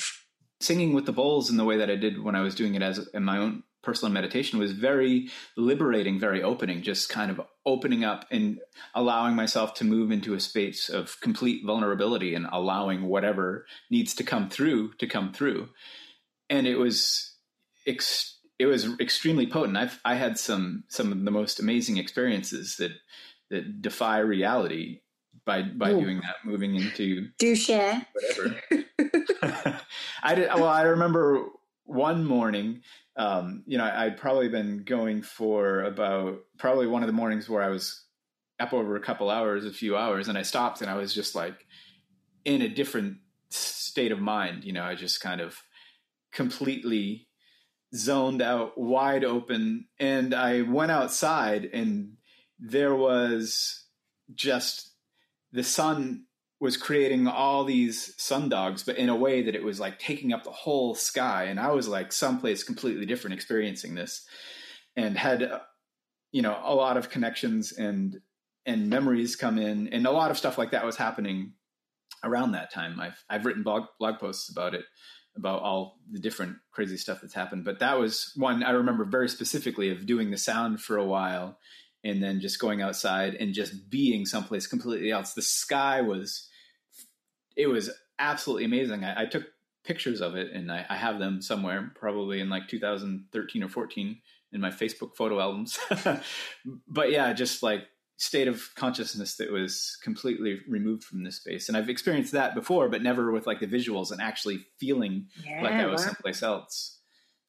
Singing 0.60 0.94
with 0.94 1.06
the 1.06 1.12
bowls 1.12 1.50
in 1.50 1.58
the 1.58 1.66
way 1.66 1.77
that 1.77 1.89
I 1.89 1.96
did 1.96 2.24
when 2.24 2.36
I 2.36 2.42
was 2.42 2.56
doing 2.56 2.75
it 2.75 2.82
as 2.82 3.08
in 3.13 3.24
my 3.24 3.38
own 3.38 3.63
personal 3.88 4.12
meditation 4.12 4.60
was 4.60 4.74
very 4.74 5.29
liberating, 5.56 6.20
very 6.20 6.44
opening, 6.44 6.82
just 6.82 7.08
kind 7.08 7.32
of 7.32 7.39
opening 7.65 8.03
up 8.03 8.25
and 8.29 8.60
allowing 8.94 9.34
myself 9.34 9.74
to 9.75 9.86
move 9.86 10.12
into 10.12 10.34
a 10.34 10.41
space 10.41 10.89
of 10.89 11.15
complete 11.22 11.65
vulnerability 11.65 12.36
and 12.36 12.46
allowing 12.51 13.03
whatever 13.03 13.65
needs 13.89 14.13
to 14.13 14.25
come 14.25 14.50
through 14.50 14.91
to 14.96 15.08
come 15.08 15.32
through. 15.32 15.70
And 16.50 16.67
it 16.67 16.75
was 16.75 17.34
ex- 17.88 18.38
it 18.60 18.65
was 18.65 18.89
extremely 19.00 19.48
potent. 19.48 19.77
I've 19.77 20.01
I 20.03 20.15
had 20.15 20.38
some 20.38 20.84
some 20.89 21.13
of 21.13 21.24
the 21.24 21.32
most 21.32 21.62
amazing 21.62 21.96
experiences 21.96 22.75
that 22.79 22.91
that 23.51 23.82
defy 23.82 24.17
reality 24.17 25.00
by 25.46 25.62
by 25.62 25.91
Ooh. 25.91 26.01
doing 26.01 26.17
that, 26.17 26.36
moving 26.44 26.75
into 26.75 27.29
do 27.39 27.56
share 27.56 28.06
whatever. 28.12 28.60
I 30.24 30.36
did 30.36 30.50
well. 30.53 30.65
I 30.65 30.82
remember 30.82 31.46
one 31.88 32.24
morning 32.24 32.82
um, 33.17 33.63
you 33.65 33.79
know, 33.79 33.84
I'd 33.84 34.17
probably 34.17 34.48
been 34.48 34.84
going 34.84 35.24
for 35.24 35.82
about 35.82 36.41
probably 36.60 36.86
one 36.86 37.01
of 37.01 37.08
the 37.08 37.13
mornings 37.13 37.50
where 37.50 37.63
I 37.63 37.70
was 37.70 38.06
up 38.60 38.74
over 38.74 38.96
a 38.96 39.01
couple 39.01 39.32
hours, 39.32 39.65
a 39.65 39.74
few 39.74 39.98
hours, 39.98 40.27
and 40.27 40.38
I 40.38 40.44
stopped 40.44 40.82
and 40.82 40.89
I 40.89 40.96
was 40.96 41.13
just 41.13 41.34
like 41.34 41.65
in 42.46 42.62
a 42.62 42.70
different 42.70 43.17
state 43.50 44.12
of 44.12 44.20
mind. 44.20 44.63
You 44.63 44.74
know, 44.74 44.84
I 44.84 44.94
just 44.94 45.20
kind 45.20 45.41
of 45.41 45.58
completely 46.32 47.27
zoned 47.96 48.44
out, 48.44 48.77
wide 48.77 49.24
open, 49.24 49.88
and 50.00 50.36
I 50.36 50.62
went 50.62 50.91
outside 50.91 51.65
and 51.74 52.17
there 52.60 52.96
was 52.96 53.86
just 54.36 54.91
the 55.51 55.63
sun 55.63 56.25
was 56.60 56.78
creating 56.78 57.28
all 57.28 57.64
these 57.64 58.16
sundogs, 58.18 58.86
but 58.86 58.98
in 58.98 59.10
a 59.10 59.16
way 59.16 59.44
that 59.44 59.56
it 59.56 59.64
was 59.64 59.80
like 59.80 60.00
taking 60.00 60.34
up 60.34 60.44
the 60.44 60.52
whole 60.52 60.96
sky. 60.96 61.46
And 61.46 61.60
I 61.60 61.72
was 61.72 61.88
like 61.88 62.12
someplace 62.12 62.64
completely 62.64 63.06
different 63.06 63.36
experiencing 63.36 63.94
this 63.94 64.26
and 64.96 65.18
had, 65.18 65.44
uh, 65.44 65.60
you 66.32 66.42
know, 66.42 66.60
a 66.64 66.74
lot 66.74 66.98
of 66.98 67.10
connections 67.10 67.72
and, 67.72 68.18
and 68.66 68.90
memories 68.90 69.36
come 69.36 69.60
in 69.60 69.90
and 69.90 70.08
a 70.08 70.12
lot 70.12 70.32
of 70.32 70.38
stuff 70.38 70.58
like 70.58 70.72
that 70.72 70.86
was 70.86 70.98
happening 70.98 71.54
around 72.24 72.54
that 72.54 72.74
time. 72.74 73.00
I've, 73.00 73.24
I've 73.30 73.46
written 73.46 73.62
blog, 73.62 73.84
blog 74.00 74.18
posts 74.18 74.50
about 74.50 74.74
it, 74.74 74.86
about 75.36 75.62
all 75.62 76.00
the 76.12 76.20
different 76.20 76.58
crazy 76.72 76.98
stuff 76.98 77.22
that's 77.22 77.36
happened. 77.36 77.66
But 77.66 77.80
that 77.80 78.00
was 78.00 78.32
one 78.36 78.64
I 78.64 78.72
remember 78.72 79.06
very 79.06 79.30
specifically 79.30 79.92
of 79.92 80.08
doing 80.08 80.32
the 80.32 80.38
sound 80.38 80.82
for 80.82 80.98
a 80.98 81.06
while 81.06 81.60
and 82.08 82.24
then 82.24 82.40
just 82.40 82.60
going 82.60 82.82
outside 82.82 83.36
and 83.36 83.54
just 83.54 83.90
being 83.90 84.26
someplace 84.26 84.68
completely 84.68 85.12
else. 85.12 85.34
The 85.34 85.42
sky 85.42 86.02
was, 86.02 86.48
it 87.56 87.68
was 87.68 87.90
absolutely 88.18 88.66
amazing. 88.66 89.04
I, 89.04 89.24
I 89.24 89.26
took 89.26 89.46
pictures 89.84 90.22
of 90.22 90.36
it 90.36 90.52
and 90.52 90.72
I, 90.72 90.86
I, 90.90 90.96
have 90.98 91.18
them 91.20 91.42
somewhere, 91.42 91.92
probably 91.96 92.42
in 92.42 92.50
like 92.50 92.68
2013 92.68 93.64
or 93.64 93.70
14 93.70 94.18
in 94.52 94.62
my 94.62 94.70
Facebook 94.70 95.16
photo 95.16 95.40
albums. 95.40 95.80
but 96.88 97.12
yeah, 97.12 97.32
just 97.34 97.64
like 97.64 97.84
state 98.18 98.48
of 98.48 98.70
consciousness 98.76 99.36
that 99.36 99.52
was 99.52 99.98
completely 100.04 100.60
removed 100.68 101.04
from 101.04 101.24
this 101.24 101.38
space. 101.38 101.70
And 101.70 101.78
I've 101.78 101.90
experienced 101.90 102.34
that 102.34 102.56
before, 102.56 102.90
but 102.90 103.04
never 103.04 103.32
with 103.32 103.48
like 103.48 103.60
the 103.60 103.68
visuals 103.68 104.12
and 104.12 104.22
actually 104.22 104.66
feeling 104.80 105.28
yeah, 105.46 105.62
like 105.62 105.74
I 105.74 105.86
was 105.86 106.02
wow. 106.02 106.08
someplace 106.08 106.44
else. 106.44 107.00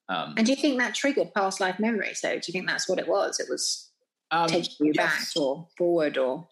Um, 0.09 0.35
and 0.37 0.47
do 0.47 0.53
you 0.53 0.57
think 0.57 0.79
that 0.79 0.95
triggered 0.95 1.35
past 1.35 1.61
life 1.61 1.79
memories 1.79 2.21
though? 2.23 2.35
Do 2.35 2.43
you 2.47 2.53
think 2.53 2.67
that's 2.67 2.89
what 2.89 2.99
it 2.99 3.09
was? 3.09 3.41
It 3.41 3.47
was 3.51 3.88
um, 4.31 4.49
taking 4.49 4.87
you 4.87 4.93
yes. 4.95 5.35
back 5.35 5.43
or 5.43 5.69
forward 5.77 6.19
or? 6.19 6.49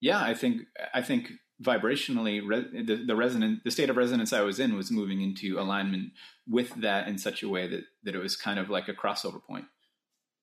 Yeah, 0.00 0.20
I 0.20 0.34
think, 0.34 0.62
I 0.92 1.02
think 1.02 1.32
vibrationally 1.62 2.40
re- 2.44 2.82
the, 2.82 3.04
the 3.06 3.14
resonant, 3.14 3.62
the 3.64 3.70
state 3.70 3.88
of 3.88 3.96
resonance 3.96 4.32
I 4.32 4.40
was 4.40 4.58
in 4.58 4.76
was 4.76 4.90
moving 4.90 5.20
into 5.20 5.60
alignment 5.60 6.12
with 6.48 6.74
that 6.80 7.06
in 7.06 7.18
such 7.18 7.42
a 7.42 7.48
way 7.48 7.68
that, 7.68 7.84
that 8.02 8.14
it 8.14 8.18
was 8.18 8.36
kind 8.36 8.58
of 8.58 8.68
like 8.68 8.88
a 8.88 8.94
crossover 8.94 9.42
point 9.42 9.66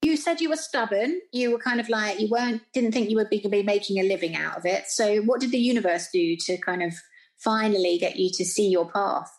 you 0.01 0.15
said 0.15 0.41
you 0.41 0.49
were 0.49 0.55
stubborn. 0.55 1.19
You 1.31 1.51
were 1.51 1.59
kind 1.59 1.79
of 1.79 1.89
like 1.89 2.19
you 2.19 2.27
weren't 2.29 2.61
didn't 2.73 2.93
think 2.93 3.09
you 3.09 3.17
would 3.17 3.29
be, 3.29 3.39
be 3.39 3.63
making 3.63 3.99
a 3.99 4.03
living 4.03 4.35
out 4.35 4.57
of 4.57 4.65
it. 4.65 4.85
So 4.87 5.17
what 5.21 5.41
did 5.41 5.51
the 5.51 5.59
universe 5.59 6.09
do 6.11 6.35
to 6.37 6.57
kind 6.57 6.83
of 6.83 6.93
finally 7.37 7.97
get 7.97 8.17
you 8.17 8.29
to 8.33 8.45
see 8.45 8.69
your 8.69 8.89
path? 8.89 9.31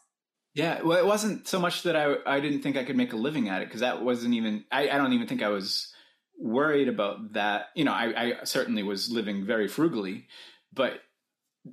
Yeah, 0.54 0.82
well, 0.82 0.98
it 0.98 1.06
wasn't 1.06 1.46
so 1.46 1.58
much 1.58 1.82
that 1.84 1.96
I 1.96 2.16
I 2.26 2.40
didn't 2.40 2.62
think 2.62 2.76
I 2.76 2.84
could 2.84 2.96
make 2.96 3.12
a 3.12 3.16
living 3.16 3.48
at 3.48 3.62
it 3.62 3.68
because 3.68 3.80
that 3.80 4.02
wasn't 4.02 4.34
even 4.34 4.64
I, 4.70 4.90
I 4.90 4.98
don't 4.98 5.12
even 5.12 5.26
think 5.26 5.42
I 5.42 5.48
was 5.48 5.92
worried 6.40 6.88
about 6.88 7.34
that. 7.34 7.66
You 7.74 7.84
know, 7.84 7.92
I, 7.92 8.22
I 8.40 8.44
certainly 8.44 8.82
was 8.82 9.10
living 9.10 9.44
very 9.44 9.68
frugally, 9.68 10.26
but 10.72 11.00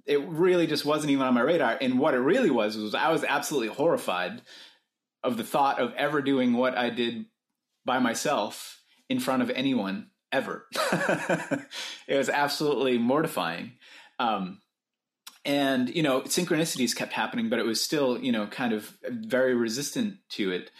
it 0.05 0.21
really 0.27 0.67
just 0.67 0.85
wasn't 0.85 1.11
even 1.11 1.25
on 1.25 1.33
my 1.33 1.41
radar. 1.41 1.77
And 1.79 1.97
what 1.97 2.13
it 2.13 2.19
really 2.19 2.51
was 2.51 2.77
was 2.77 2.93
I 2.93 3.11
was 3.11 3.23
absolutely 3.23 3.69
horrified 3.69 4.41
of 5.23 5.37
the 5.37 5.43
thought 5.43 5.79
of 5.79 5.93
ever 5.93 6.21
doing 6.21 6.53
what 6.53 6.77
I 6.77 6.89
did 6.89 7.25
by 7.85 7.99
myself 7.99 8.81
in 9.09 9.19
front 9.19 9.41
of 9.41 9.49
anyone 9.49 10.07
ever. 10.31 10.65
it 12.07 12.17
was 12.17 12.29
absolutely 12.29 12.97
mortifying. 12.97 13.73
Um, 14.19 14.61
and 15.45 15.95
you 15.95 16.03
know 16.03 16.21
synchronicities 16.21 16.95
kept 16.95 17.13
happening 17.13 17.49
but 17.49 17.57
it 17.57 17.65
was 17.65 17.81
still 17.81 18.19
you 18.19 18.31
know 18.31 18.45
kind 18.47 18.73
of 18.73 18.97
very 19.09 19.55
resistant 19.55 20.17
to 20.29 20.51
it 20.51 20.71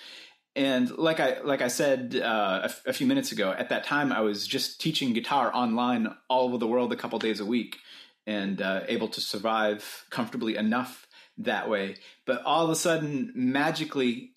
and 0.57 0.91
like 0.97 1.21
i 1.21 1.39
like 1.41 1.61
i 1.61 1.69
said 1.69 2.19
uh, 2.21 2.59
a, 2.63 2.65
f- 2.65 2.83
a 2.85 2.93
few 2.93 3.07
minutes 3.07 3.31
ago 3.31 3.53
at 3.57 3.69
that 3.69 3.85
time 3.85 4.11
i 4.11 4.19
was 4.19 4.45
just 4.45 4.81
teaching 4.81 5.13
guitar 5.13 5.49
online 5.53 6.13
all 6.29 6.45
over 6.49 6.57
the 6.57 6.67
world 6.67 6.91
a 6.91 6.97
couple 6.97 7.17
days 7.19 7.39
a 7.39 7.45
week 7.45 7.77
and 8.25 8.61
uh, 8.61 8.81
able 8.89 9.07
to 9.07 9.21
survive 9.21 10.05
comfortably 10.09 10.57
enough 10.57 11.07
that 11.37 11.69
way 11.69 11.95
but 12.25 12.41
all 12.43 12.65
of 12.65 12.69
a 12.69 12.75
sudden 12.75 13.31
magically 13.35 14.31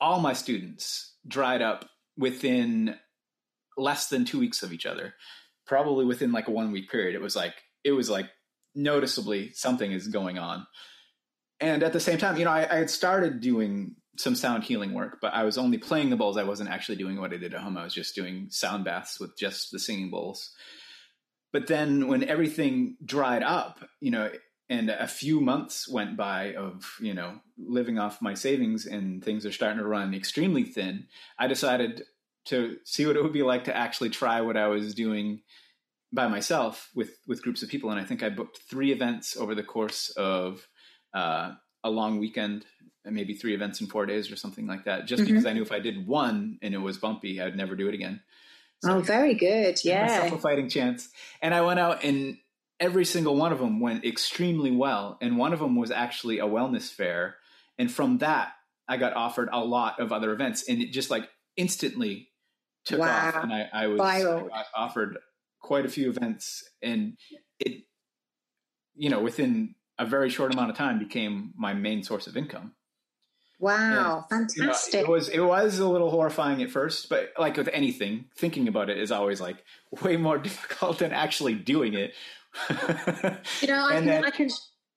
all 0.00 0.20
my 0.20 0.32
students 0.32 1.14
dried 1.26 1.62
up 1.62 1.88
within 2.16 2.96
less 3.76 4.08
than 4.08 4.24
two 4.24 4.38
weeks 4.38 4.62
of 4.62 4.72
each 4.72 4.86
other, 4.86 5.14
probably 5.66 6.04
within 6.04 6.32
like 6.32 6.48
a 6.48 6.52
one 6.52 6.72
week 6.72 6.90
period. 6.90 7.14
It 7.14 7.22
was 7.22 7.36
like 7.36 7.54
it 7.84 7.92
was 7.92 8.10
like 8.10 8.26
noticeably 8.74 9.52
something 9.52 9.90
is 9.90 10.08
going 10.08 10.38
on. 10.38 10.66
And 11.60 11.82
at 11.82 11.92
the 11.92 12.00
same 12.00 12.18
time, 12.18 12.36
you 12.36 12.44
know, 12.44 12.52
I, 12.52 12.68
I 12.70 12.76
had 12.76 12.90
started 12.90 13.40
doing 13.40 13.96
some 14.18 14.34
sound 14.34 14.64
healing 14.64 14.94
work, 14.94 15.18
but 15.20 15.32
I 15.32 15.44
was 15.44 15.56
only 15.56 15.78
playing 15.78 16.10
the 16.10 16.16
bowls. 16.16 16.36
I 16.36 16.44
wasn't 16.44 16.70
actually 16.70 16.96
doing 16.96 17.20
what 17.20 17.32
I 17.32 17.36
did 17.36 17.54
at 17.54 17.60
home. 17.60 17.76
I 17.76 17.84
was 17.84 17.94
just 17.94 18.14
doing 18.14 18.48
sound 18.50 18.84
baths 18.84 19.20
with 19.20 19.38
just 19.38 19.70
the 19.70 19.78
singing 19.78 20.10
bowls. 20.10 20.52
But 21.52 21.68
then 21.68 22.08
when 22.08 22.24
everything 22.24 22.96
dried 23.04 23.42
up, 23.42 23.84
you 24.00 24.10
know, 24.10 24.30
and 24.68 24.90
a 24.90 25.06
few 25.06 25.40
months 25.40 25.88
went 25.88 26.16
by 26.16 26.54
of, 26.54 26.84
you 27.00 27.14
know, 27.14 27.40
living 27.56 27.98
off 27.98 28.20
my 28.20 28.34
savings 28.34 28.86
and 28.86 29.24
things 29.24 29.46
are 29.46 29.52
starting 29.52 29.78
to 29.78 29.86
run 29.86 30.12
extremely 30.12 30.64
thin, 30.64 31.06
I 31.38 31.46
decided 31.46 32.02
to 32.46 32.76
see 32.84 33.06
what 33.06 33.16
it 33.16 33.22
would 33.22 33.32
be 33.32 33.42
like 33.42 33.64
to 33.64 33.76
actually 33.76 34.10
try 34.10 34.40
what 34.40 34.56
I 34.56 34.66
was 34.66 34.94
doing 34.94 35.42
by 36.12 36.26
myself 36.26 36.90
with 36.94 37.18
with 37.26 37.42
groups 37.42 37.62
of 37.62 37.68
people. 37.68 37.90
And 37.90 38.00
I 38.00 38.04
think 38.04 38.22
I 38.22 38.30
booked 38.30 38.58
three 38.68 38.92
events 38.92 39.36
over 39.36 39.54
the 39.54 39.62
course 39.62 40.10
of 40.16 40.66
uh, 41.14 41.52
a 41.84 41.90
long 41.90 42.18
weekend, 42.18 42.64
maybe 43.04 43.34
three 43.34 43.54
events 43.54 43.80
in 43.80 43.86
four 43.86 44.06
days 44.06 44.30
or 44.30 44.36
something 44.36 44.66
like 44.66 44.84
that. 44.84 45.06
Just 45.06 45.22
mm-hmm. 45.22 45.32
because 45.32 45.46
I 45.46 45.52
knew 45.52 45.62
if 45.62 45.72
I 45.72 45.78
did 45.78 46.06
one 46.06 46.58
and 46.62 46.74
it 46.74 46.78
was 46.78 46.98
bumpy, 46.98 47.40
I'd 47.40 47.56
never 47.56 47.76
do 47.76 47.88
it 47.88 47.94
again. 47.94 48.20
So 48.84 48.96
oh, 48.96 49.00
very 49.00 49.34
good. 49.34 49.78
Yeah, 49.84 50.06
myself 50.06 50.32
a 50.32 50.38
fighting 50.38 50.68
chance. 50.68 51.08
And 51.42 51.54
I 51.54 51.62
went 51.62 51.80
out 51.80 52.04
and 52.04 52.38
every 52.78 53.04
single 53.04 53.36
one 53.36 53.52
of 53.52 53.58
them 53.58 53.80
went 53.80 54.04
extremely 54.04 54.70
well. 54.70 55.18
And 55.20 55.36
one 55.36 55.52
of 55.52 55.58
them 55.58 55.74
was 55.76 55.90
actually 55.90 56.38
a 56.38 56.46
wellness 56.46 56.92
fair. 56.92 57.36
And 57.76 57.90
from 57.90 58.18
that, 58.18 58.52
I 58.88 58.96
got 58.96 59.14
offered 59.14 59.50
a 59.52 59.62
lot 59.62 60.00
of 60.00 60.12
other 60.12 60.32
events, 60.32 60.64
and 60.68 60.80
it 60.80 60.92
just 60.92 61.10
like 61.10 61.28
instantly 61.56 62.30
took 62.86 63.00
wow. 63.00 63.28
off, 63.28 63.44
and 63.44 63.52
I, 63.52 63.68
I 63.72 63.86
was 63.86 64.00
I 64.00 64.64
offered 64.74 65.18
quite 65.60 65.84
a 65.84 65.90
few 65.90 66.08
events, 66.08 66.64
and 66.82 67.18
it, 67.60 67.82
you 68.94 69.10
know, 69.10 69.20
within 69.20 69.74
a 69.98 70.06
very 70.06 70.30
short 70.30 70.52
amount 70.52 70.70
of 70.70 70.76
time, 70.76 70.98
became 70.98 71.52
my 71.56 71.74
main 71.74 72.02
source 72.02 72.26
of 72.26 72.36
income. 72.36 72.72
Wow, 73.60 74.24
and, 74.30 74.50
fantastic! 74.52 74.94
You 74.94 75.00
know, 75.00 75.06
it 75.06 75.10
was 75.10 75.28
it 75.28 75.40
was 75.40 75.78
a 75.80 75.88
little 75.88 76.10
horrifying 76.10 76.62
at 76.62 76.70
first, 76.70 77.08
but 77.08 77.32
like 77.38 77.56
with 77.56 77.68
anything, 77.72 78.26
thinking 78.36 78.68
about 78.68 78.88
it 78.88 78.98
is 78.98 79.10
always 79.10 79.40
like 79.40 79.64
way 80.02 80.16
more 80.16 80.38
difficult 80.48 80.98
than 80.98 81.12
actually 81.12 81.54
doing 81.54 81.94
it. 81.94 82.14
you 83.60 83.68
know, 83.68 83.84
I 83.84 83.94
can, 83.94 84.06
then, 84.06 84.24
I 84.24 84.30
can 84.30 84.48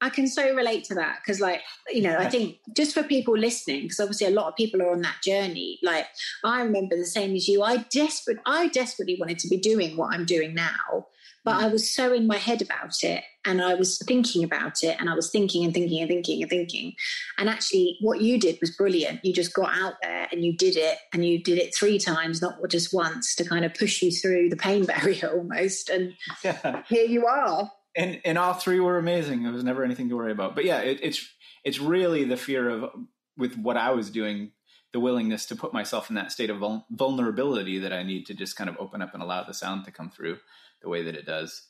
I 0.01 0.09
can 0.09 0.27
so 0.27 0.55
relate 0.55 0.83
to 0.85 0.95
that 0.95 1.19
because, 1.23 1.39
like, 1.39 1.61
you 1.89 2.01
know, 2.01 2.17
I 2.17 2.27
think 2.27 2.57
just 2.75 2.95
for 2.95 3.03
people 3.03 3.37
listening, 3.37 3.83
because 3.83 3.99
obviously 3.99 4.25
a 4.25 4.31
lot 4.31 4.47
of 4.47 4.55
people 4.55 4.81
are 4.81 4.91
on 4.91 5.01
that 5.03 5.17
journey. 5.23 5.77
Like, 5.83 6.07
I 6.43 6.63
remember 6.63 6.97
the 6.97 7.05
same 7.05 7.35
as 7.35 7.47
you. 7.47 7.61
I 7.61 7.85
desperate, 7.91 8.39
I 8.47 8.69
desperately 8.69 9.17
wanted 9.19 9.37
to 9.39 9.47
be 9.47 9.57
doing 9.57 9.95
what 9.95 10.13
I'm 10.13 10.25
doing 10.25 10.55
now, 10.55 11.05
but 11.43 11.55
mm. 11.55 11.63
I 11.63 11.67
was 11.67 11.93
so 11.93 12.13
in 12.13 12.27
my 12.27 12.37
head 12.37 12.61
about 12.61 13.03
it, 13.03 13.23
and 13.45 13.61
I 13.61 13.73
was 13.73 13.97
thinking 14.05 14.43
about 14.43 14.83
it, 14.83 14.97
and 14.99 15.09
I 15.09 15.15
was 15.15 15.31
thinking 15.31 15.63
and 15.63 15.73
thinking 15.73 15.99
and 15.99 16.09
thinking 16.09 16.41
and 16.41 16.49
thinking. 16.49 16.93
And 17.37 17.49
actually, 17.49 17.97
what 18.01 18.21
you 18.21 18.39
did 18.39 18.57
was 18.61 18.75
brilliant. 18.75 19.23
You 19.23 19.33
just 19.33 19.53
got 19.53 19.73
out 19.73 19.95
there 20.01 20.27
and 20.31 20.43
you 20.43 20.55
did 20.55 20.77
it, 20.77 20.97
and 21.13 21.25
you 21.25 21.41
did 21.41 21.57
it 21.57 21.75
three 21.75 21.99
times, 21.99 22.41
not 22.41 22.55
just 22.69 22.93
once, 22.93 23.35
to 23.35 23.43
kind 23.43 23.65
of 23.65 23.73
push 23.73 24.01
you 24.01 24.11
through 24.11 24.49
the 24.49 24.57
pain 24.57 24.85
barrier 24.85 25.31
almost. 25.33 25.89
And 25.89 26.13
yeah. 26.43 26.83
here 26.87 27.05
you 27.05 27.25
are 27.25 27.71
and 27.95 28.21
and 28.23 28.37
all 28.37 28.53
three 28.53 28.79
were 28.79 28.97
amazing. 28.97 29.43
There 29.43 29.51
was 29.51 29.63
never 29.63 29.83
anything 29.83 30.09
to 30.09 30.15
worry 30.15 30.31
about. 30.31 30.55
But 30.55 30.65
yeah, 30.65 30.79
it, 30.79 30.99
it's 31.01 31.27
it's 31.63 31.79
really 31.79 32.23
the 32.23 32.37
fear 32.37 32.69
of 32.69 32.89
with 33.37 33.57
what 33.57 33.77
I 33.77 33.91
was 33.91 34.09
doing, 34.09 34.51
the 34.93 34.99
willingness 34.99 35.45
to 35.47 35.55
put 35.55 35.73
myself 35.73 36.09
in 36.09 36.15
that 36.15 36.31
state 36.31 36.49
of 36.49 36.57
vul- 36.57 36.85
vulnerability 36.91 37.79
that 37.79 37.93
I 37.93 38.03
need 38.03 38.25
to 38.27 38.33
just 38.33 38.55
kind 38.55 38.69
of 38.69 38.77
open 38.79 39.01
up 39.01 39.13
and 39.13 39.23
allow 39.23 39.43
the 39.43 39.53
sound 39.53 39.85
to 39.85 39.91
come 39.91 40.09
through 40.09 40.37
the 40.81 40.89
way 40.89 41.03
that 41.03 41.15
it 41.15 41.25
does. 41.25 41.63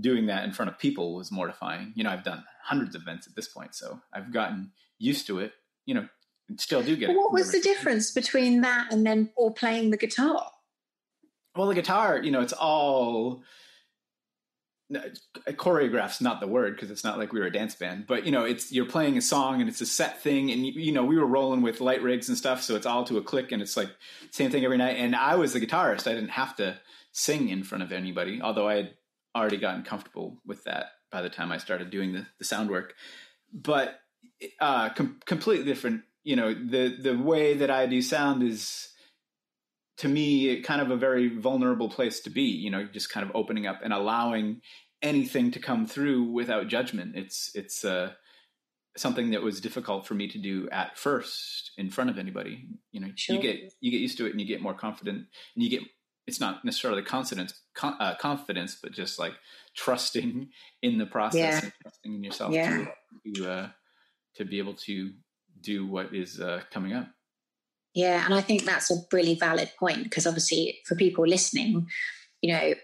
Doing 0.00 0.26
that 0.26 0.44
in 0.44 0.52
front 0.52 0.70
of 0.70 0.78
people 0.78 1.14
was 1.14 1.32
mortifying. 1.32 1.92
You 1.96 2.04
know, 2.04 2.10
I've 2.10 2.22
done 2.22 2.44
hundreds 2.62 2.94
of 2.94 3.02
events 3.02 3.26
at 3.26 3.34
this 3.34 3.48
point, 3.48 3.74
so 3.74 4.00
I've 4.12 4.32
gotten 4.32 4.70
used 4.98 5.26
to 5.26 5.40
it. 5.40 5.52
You 5.86 5.94
know, 5.94 6.08
still 6.56 6.82
do 6.82 6.96
get. 6.96 7.16
what 7.16 7.32
was 7.32 7.50
the 7.50 7.60
difference 7.60 8.12
between 8.12 8.60
that 8.60 8.92
and 8.92 9.04
then 9.04 9.30
or 9.36 9.52
playing 9.52 9.90
the 9.90 9.96
guitar? 9.96 10.50
Well, 11.56 11.66
the 11.66 11.74
guitar, 11.74 12.20
you 12.22 12.30
know, 12.30 12.40
it's 12.40 12.52
all 12.52 13.42
choreograph's 15.56 16.20
not 16.20 16.40
the 16.40 16.46
word 16.46 16.74
because 16.74 16.90
it's 16.90 17.04
not 17.04 17.18
like 17.18 17.32
we 17.32 17.40
were 17.40 17.46
a 17.46 17.52
dance 17.52 17.74
band 17.74 18.06
but 18.06 18.24
you 18.24 18.32
know 18.32 18.44
it's 18.44 18.72
you're 18.72 18.86
playing 18.86 19.18
a 19.18 19.20
song 19.20 19.60
and 19.60 19.68
it's 19.68 19.82
a 19.82 19.86
set 19.86 20.22
thing 20.22 20.50
and 20.50 20.64
you, 20.64 20.92
know 20.92 21.04
we 21.04 21.18
were 21.18 21.26
rolling 21.26 21.60
with 21.60 21.82
light 21.82 22.02
rigs 22.02 22.28
and 22.28 22.38
stuff 22.38 22.62
so 22.62 22.74
it's 22.74 22.86
all 22.86 23.04
to 23.04 23.18
a 23.18 23.22
click 23.22 23.52
and 23.52 23.60
it's 23.60 23.76
like 23.76 23.90
same 24.30 24.50
thing 24.50 24.64
every 24.64 24.78
night. 24.78 24.96
And 24.96 25.14
i 25.14 25.34
was 25.34 25.52
the 25.52 25.60
guitarist. 25.60 26.06
I 26.06 26.14
didn't 26.14 26.30
have 26.30 26.56
to 26.56 26.78
sing 27.12 27.50
in 27.50 27.64
front 27.64 27.84
of 27.84 27.92
anybody 27.92 28.40
although 28.42 28.66
i 28.66 28.76
had 28.76 28.94
already 29.36 29.58
gotten 29.58 29.82
comfortable 29.82 30.38
with 30.46 30.64
that 30.64 30.86
by 31.12 31.20
the 31.20 31.30
time 31.30 31.52
i 31.52 31.58
started 31.58 31.90
doing 31.90 32.12
the, 32.12 32.26
the 32.38 32.44
sound 32.44 32.70
work. 32.70 32.94
But 33.52 34.00
uh 34.58 34.90
com- 34.90 35.20
completely 35.26 35.66
different 35.66 36.02
you 36.24 36.36
know 36.36 36.54
the 36.54 36.96
the 36.98 37.16
way 37.18 37.54
that 37.54 37.70
i 37.70 37.86
do 37.86 38.00
sound 38.00 38.42
is 38.42 38.88
to 39.98 40.08
me 40.08 40.60
kind 40.62 40.80
of 40.80 40.90
a 40.90 40.96
very 40.96 41.28
vulnerable 41.28 41.88
place 41.88 42.20
to 42.20 42.30
be 42.30 42.42
you 42.42 42.70
know 42.70 42.84
just 42.84 43.10
kind 43.10 43.28
of 43.28 43.34
opening 43.34 43.66
up 43.66 43.80
and 43.82 43.92
allowing 43.92 44.60
anything 45.02 45.50
to 45.50 45.60
come 45.60 45.86
through 45.86 46.24
without 46.24 46.68
judgment 46.68 47.14
it's 47.14 47.50
it's 47.54 47.84
uh, 47.84 48.10
something 48.96 49.30
that 49.30 49.42
was 49.42 49.60
difficult 49.60 50.06
for 50.06 50.14
me 50.14 50.28
to 50.28 50.38
do 50.38 50.68
at 50.70 50.98
first 50.98 51.72
in 51.76 51.90
front 51.90 52.10
of 52.10 52.18
anybody 52.18 52.66
you 52.90 53.00
know 53.00 53.08
sure. 53.14 53.36
you 53.36 53.42
get 53.42 53.72
you 53.80 53.90
get 53.90 54.00
used 54.00 54.16
to 54.18 54.26
it 54.26 54.30
and 54.30 54.40
you 54.40 54.46
get 54.46 54.62
more 54.62 54.74
confident 54.74 55.18
and 55.18 55.64
you 55.64 55.70
get 55.70 55.82
it's 56.26 56.40
not 56.40 56.64
necessarily 56.64 57.02
confidence 57.02 57.54
uh, 57.82 58.14
confidence 58.16 58.76
but 58.82 58.92
just 58.92 59.18
like 59.18 59.34
trusting 59.76 60.48
in 60.82 60.98
the 60.98 61.06
process 61.06 61.38
yeah. 61.38 61.60
and 61.62 61.72
trusting 61.82 62.14
in 62.14 62.24
yourself 62.24 62.52
yeah. 62.52 62.86
to 63.24 63.34
to, 63.34 63.50
uh, 63.50 63.68
to 64.34 64.44
be 64.44 64.58
able 64.58 64.74
to 64.74 65.12
do 65.60 65.86
what 65.86 66.14
is 66.14 66.40
uh, 66.40 66.60
coming 66.70 66.92
up 66.92 67.08
yeah, 67.94 68.24
and 68.24 68.34
I 68.34 68.40
think 68.40 68.64
that's 68.64 68.90
a 68.90 68.96
really 69.12 69.34
valid 69.34 69.70
point 69.78 70.04
because 70.04 70.26
obviously 70.26 70.78
for 70.86 70.94
people 70.94 71.26
listening, 71.26 71.88
you 72.42 72.52
know, 72.52 72.74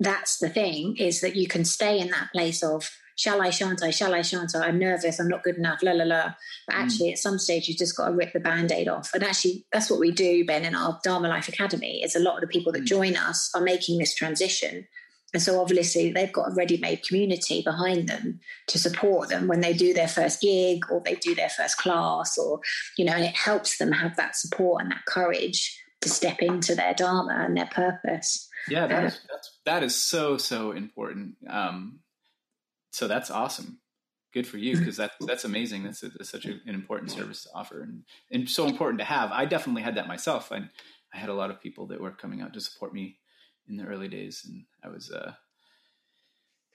that's 0.00 0.38
the 0.38 0.48
thing 0.48 0.96
is 0.96 1.20
that 1.20 1.36
you 1.36 1.46
can 1.46 1.64
stay 1.64 1.98
in 1.98 2.10
that 2.10 2.30
place 2.32 2.62
of 2.62 2.90
shall 3.16 3.42
I, 3.42 3.50
shan't 3.50 3.82
I, 3.82 3.90
shall 3.90 4.14
I, 4.14 4.22
shan't 4.22 4.54
I, 4.56 4.66
I'm 4.66 4.78
nervous, 4.78 5.20
I'm 5.20 5.28
not 5.28 5.42
good 5.42 5.56
enough, 5.56 5.82
la 5.82 5.92
la 5.92 6.04
la. 6.04 6.34
But 6.66 6.76
mm. 6.76 6.80
actually, 6.80 7.08
mm. 7.10 7.12
at 7.12 7.18
some 7.18 7.38
stage, 7.38 7.68
you've 7.68 7.78
just 7.78 7.96
got 7.96 8.08
to 8.08 8.14
rip 8.14 8.32
the 8.32 8.40
band 8.40 8.72
aid 8.72 8.88
off. 8.88 9.10
And 9.14 9.22
actually, 9.22 9.66
that's 9.72 9.90
what 9.90 10.00
we 10.00 10.10
do, 10.10 10.44
Ben, 10.44 10.64
in 10.64 10.74
our 10.74 10.98
Dharma 11.04 11.28
Life 11.28 11.48
Academy. 11.48 12.02
Is 12.02 12.16
a 12.16 12.20
lot 12.20 12.36
of 12.36 12.40
the 12.40 12.46
people 12.46 12.72
that 12.72 12.82
mm. 12.82 12.86
join 12.86 13.16
us 13.16 13.50
are 13.54 13.62
making 13.62 13.98
this 13.98 14.14
transition. 14.14 14.86
And 15.34 15.42
so 15.42 15.60
obviously 15.60 16.12
they've 16.12 16.32
got 16.32 16.52
a 16.52 16.54
ready-made 16.54 17.02
community 17.02 17.60
behind 17.60 18.08
them 18.08 18.40
to 18.68 18.78
support 18.78 19.28
them 19.28 19.48
when 19.48 19.60
they 19.60 19.72
do 19.72 19.92
their 19.92 20.08
first 20.08 20.40
gig 20.40 20.84
or 20.90 21.02
they 21.04 21.16
do 21.16 21.34
their 21.34 21.50
first 21.50 21.76
class 21.76 22.38
or, 22.38 22.60
you 22.96 23.04
know, 23.04 23.12
and 23.12 23.24
it 23.24 23.34
helps 23.34 23.78
them 23.78 23.90
have 23.90 24.14
that 24.16 24.36
support 24.36 24.80
and 24.80 24.92
that 24.92 25.04
courage 25.06 25.76
to 26.02 26.08
step 26.08 26.38
into 26.40 26.76
their 26.76 26.94
dharma 26.94 27.34
and 27.44 27.56
their 27.56 27.66
purpose. 27.66 28.48
Yeah, 28.68 28.86
that 28.86 29.04
is 29.04 29.20
that's, 29.28 29.58
that 29.66 29.82
is 29.82 29.94
so 29.94 30.38
so 30.38 30.70
important. 30.70 31.34
Um, 31.48 31.98
so 32.92 33.08
that's 33.08 33.30
awesome. 33.30 33.80
Good 34.32 34.46
for 34.46 34.58
you 34.58 34.76
because 34.76 34.96
that's 34.96 35.14
that's 35.26 35.44
amazing. 35.44 35.82
That's, 35.82 36.02
a, 36.02 36.10
that's 36.10 36.30
such 36.30 36.46
a, 36.46 36.52
an 36.66 36.74
important 36.74 37.10
service 37.10 37.42
to 37.42 37.50
offer 37.54 37.82
and 37.82 38.04
and 38.30 38.48
so 38.48 38.66
important 38.66 39.00
to 39.00 39.04
have. 39.04 39.32
I 39.32 39.46
definitely 39.46 39.82
had 39.82 39.96
that 39.96 40.06
myself. 40.06 40.52
I 40.52 40.68
I 41.12 41.18
had 41.18 41.28
a 41.28 41.34
lot 41.34 41.50
of 41.50 41.60
people 41.60 41.88
that 41.88 42.00
were 42.00 42.12
coming 42.12 42.40
out 42.40 42.54
to 42.54 42.60
support 42.60 42.94
me 42.94 43.18
in 43.68 43.76
the 43.76 43.84
early 43.84 44.08
days, 44.08 44.42
and 44.46 44.64
I 44.82 44.88
was 44.88 45.10
uh, 45.10 45.32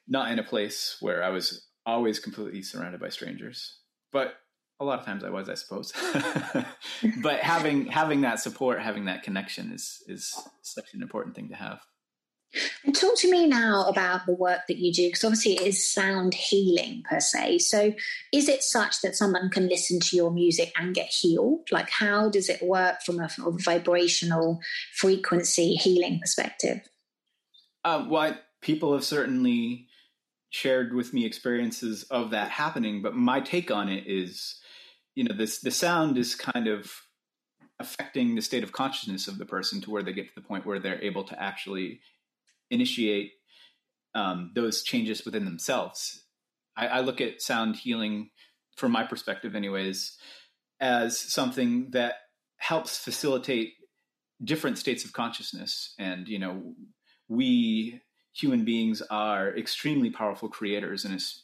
not 0.07 0.31
in 0.31 0.39
a 0.39 0.43
place 0.43 0.97
where 0.99 1.23
I 1.23 1.29
was 1.29 1.67
always 1.85 2.19
completely 2.19 2.61
surrounded 2.61 2.99
by 2.99 3.09
strangers, 3.09 3.79
but 4.11 4.35
a 4.79 4.85
lot 4.85 4.99
of 4.99 5.05
times 5.05 5.23
I 5.23 5.29
was, 5.29 5.49
I 5.49 5.55
suppose. 5.55 5.91
but 7.21 7.39
having 7.41 7.87
having 7.87 8.21
that 8.21 8.39
support, 8.39 8.81
having 8.81 9.05
that 9.05 9.23
connection 9.23 9.71
is 9.71 10.03
is 10.07 10.33
such 10.61 10.93
an 10.93 11.01
important 11.01 11.35
thing 11.35 11.49
to 11.49 11.55
have. 11.55 11.81
And 12.83 12.95
talk 12.95 13.15
to 13.17 13.29
me 13.29 13.45
now 13.45 13.85
about 13.87 14.25
the 14.25 14.33
work 14.33 14.61
that 14.67 14.77
you 14.77 14.91
do, 14.91 15.07
because 15.07 15.23
obviously 15.23 15.53
it 15.53 15.61
is 15.61 15.91
sound 15.91 16.33
healing 16.33 17.03
per 17.07 17.19
se. 17.19 17.59
So, 17.59 17.93
is 18.33 18.49
it 18.49 18.63
such 18.63 19.01
that 19.01 19.15
someone 19.15 19.49
can 19.49 19.67
listen 19.67 19.99
to 19.99 20.15
your 20.15 20.31
music 20.31 20.73
and 20.75 20.95
get 20.95 21.09
healed? 21.09 21.67
Like, 21.71 21.89
how 21.91 22.29
does 22.29 22.49
it 22.49 22.61
work 22.63 23.01
from 23.03 23.19
a, 23.19 23.29
a 23.45 23.51
vibrational 23.51 24.59
frequency 24.95 25.75
healing 25.75 26.19
perspective? 26.19 26.89
Uh, 27.83 28.05
well, 28.09 28.35
people 28.61 28.93
have 28.93 29.03
certainly 29.03 29.87
shared 30.49 30.93
with 30.93 31.13
me 31.13 31.25
experiences 31.25 32.03
of 32.03 32.31
that 32.31 32.49
happening, 32.49 33.03
but 33.03 33.15
my 33.15 33.39
take 33.39 33.69
on 33.69 33.89
it 33.89 34.05
is, 34.07 34.59
you 35.13 35.23
know, 35.23 35.35
this 35.35 35.59
the 35.59 35.71
sound 35.71 36.17
is 36.17 36.33
kind 36.33 36.67
of 36.67 36.91
affecting 37.79 38.35
the 38.35 38.41
state 38.41 38.63
of 38.63 38.71
consciousness 38.71 39.27
of 39.27 39.37
the 39.37 39.45
person 39.45 39.79
to 39.81 39.91
where 39.91 40.03
they 40.03 40.11
get 40.11 40.27
to 40.27 40.35
the 40.35 40.41
point 40.41 40.65
where 40.65 40.79
they're 40.79 41.01
able 41.01 41.23
to 41.23 41.41
actually 41.41 42.01
initiate 42.69 43.31
um, 44.15 44.51
those 44.55 44.83
changes 44.83 45.25
within 45.25 45.45
themselves. 45.45 46.23
I, 46.75 46.87
I 46.87 46.99
look 47.01 47.21
at 47.21 47.41
sound 47.41 47.75
healing, 47.75 48.29
from 48.75 48.91
my 48.91 49.03
perspective, 49.03 49.55
anyways, 49.55 50.17
as 50.79 51.17
something 51.17 51.91
that 51.91 52.15
helps 52.57 52.97
facilitate 52.97 53.73
different 54.43 54.77
states 54.77 55.03
of 55.03 55.13
consciousness. 55.13 55.93
And, 55.99 56.27
you 56.27 56.39
know, 56.39 56.73
we 57.27 58.01
human 58.33 58.63
beings 58.65 59.01
are 59.09 59.55
extremely 59.55 60.09
powerful 60.09 60.49
creators 60.49 61.05
and 61.05 61.13
it's 61.13 61.43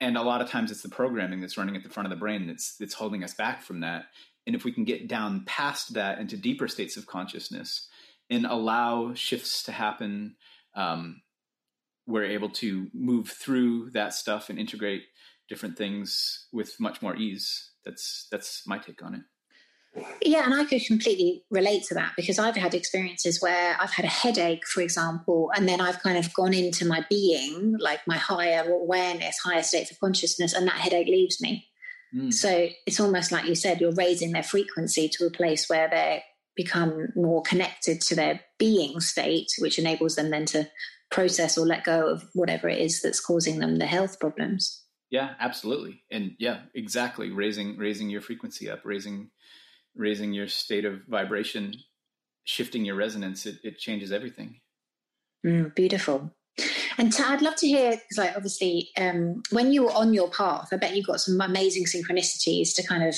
and 0.00 0.16
a 0.16 0.22
lot 0.22 0.42
of 0.42 0.50
times 0.50 0.70
it's 0.70 0.82
the 0.82 0.88
programming 0.88 1.40
that's 1.40 1.56
running 1.56 1.74
at 1.74 1.82
the 1.82 1.88
front 1.88 2.06
of 2.06 2.10
the 2.10 2.20
brain 2.20 2.46
that's 2.46 2.76
that's 2.76 2.94
holding 2.94 3.24
us 3.24 3.34
back 3.34 3.62
from 3.62 3.80
that 3.80 4.04
and 4.46 4.54
if 4.54 4.64
we 4.64 4.72
can 4.72 4.84
get 4.84 5.08
down 5.08 5.42
past 5.46 5.94
that 5.94 6.18
into 6.18 6.36
deeper 6.36 6.68
states 6.68 6.96
of 6.96 7.06
consciousness 7.06 7.88
and 8.30 8.46
allow 8.46 9.14
shifts 9.14 9.62
to 9.64 9.72
happen. 9.72 10.36
Um, 10.74 11.22
we're 12.06 12.24
able 12.24 12.50
to 12.50 12.88
move 12.94 13.28
through 13.28 13.90
that 13.90 14.14
stuff 14.14 14.48
and 14.48 14.58
integrate 14.58 15.02
different 15.48 15.76
things 15.76 16.46
with 16.52 16.78
much 16.80 17.02
more 17.02 17.16
ease. 17.16 17.70
That's 17.84 18.26
that's 18.30 18.66
my 18.66 18.78
take 18.78 19.02
on 19.02 19.14
it. 19.14 19.22
Yeah, 20.22 20.44
and 20.44 20.54
I 20.54 20.64
could 20.64 20.84
completely 20.84 21.44
relate 21.50 21.84
to 21.84 21.94
that 21.94 22.12
because 22.16 22.38
I've 22.38 22.56
had 22.56 22.74
experiences 22.74 23.40
where 23.40 23.76
I've 23.80 23.92
had 23.92 24.04
a 24.04 24.08
headache, 24.08 24.66
for 24.66 24.82
example, 24.82 25.50
and 25.56 25.66
then 25.66 25.80
I've 25.80 26.02
kind 26.02 26.18
of 26.18 26.34
gone 26.34 26.52
into 26.52 26.84
my 26.84 27.04
being, 27.08 27.76
like 27.78 28.00
my 28.06 28.18
higher 28.18 28.70
awareness, 28.70 29.38
higher 29.38 29.62
states 29.62 29.90
of 29.90 29.98
consciousness, 29.98 30.52
and 30.52 30.66
that 30.66 30.74
headache 30.74 31.06
leaves 31.06 31.40
me. 31.40 31.66
Mm. 32.14 32.32
So 32.32 32.68
it's 32.86 33.00
almost 33.00 33.32
like 33.32 33.46
you 33.46 33.54
said, 33.54 33.80
you're 33.80 33.92
raising 33.92 34.32
their 34.32 34.42
frequency 34.42 35.08
to 35.14 35.26
a 35.26 35.30
place 35.30 35.68
where 35.68 35.88
they're 35.88 36.22
become 36.56 37.08
more 37.14 37.42
connected 37.42 38.00
to 38.00 38.14
their 38.14 38.40
being 38.58 39.00
state, 39.00 39.52
which 39.58 39.78
enables 39.78 40.16
them 40.16 40.30
then 40.30 40.46
to 40.46 40.68
process 41.10 41.56
or 41.56 41.66
let 41.66 41.84
go 41.84 42.10
of 42.10 42.24
whatever 42.34 42.68
it 42.68 42.80
is 42.80 43.02
that's 43.02 43.20
causing 43.20 43.58
them 43.58 43.76
the 43.76 43.86
health 43.86 44.18
problems. 44.18 44.82
Yeah, 45.10 45.34
absolutely. 45.38 46.02
And 46.10 46.32
yeah, 46.38 46.62
exactly. 46.74 47.30
Raising 47.30 47.76
raising 47.76 48.10
your 48.10 48.20
frequency 48.20 48.68
up, 48.70 48.80
raising 48.84 49.30
raising 49.94 50.32
your 50.32 50.48
state 50.48 50.84
of 50.84 51.02
vibration, 51.06 51.74
shifting 52.44 52.84
your 52.84 52.96
resonance, 52.96 53.46
it, 53.46 53.56
it 53.62 53.78
changes 53.78 54.12
everything. 54.12 54.60
Mm, 55.46 55.74
beautiful. 55.74 56.32
And 56.98 57.14
i 57.18 57.34
I'd 57.34 57.42
love 57.42 57.56
to 57.56 57.66
hear, 57.66 57.90
because 57.90 58.18
like 58.18 58.36
obviously, 58.36 58.90
um, 58.96 59.42
when 59.50 59.72
you 59.72 59.84
were 59.84 59.92
on 59.92 60.14
your 60.14 60.30
path, 60.30 60.68
I 60.72 60.76
bet 60.76 60.96
you 60.96 61.02
got 61.02 61.20
some 61.20 61.40
amazing 61.40 61.84
synchronicities 61.84 62.74
to 62.74 62.86
kind 62.86 63.04
of, 63.04 63.14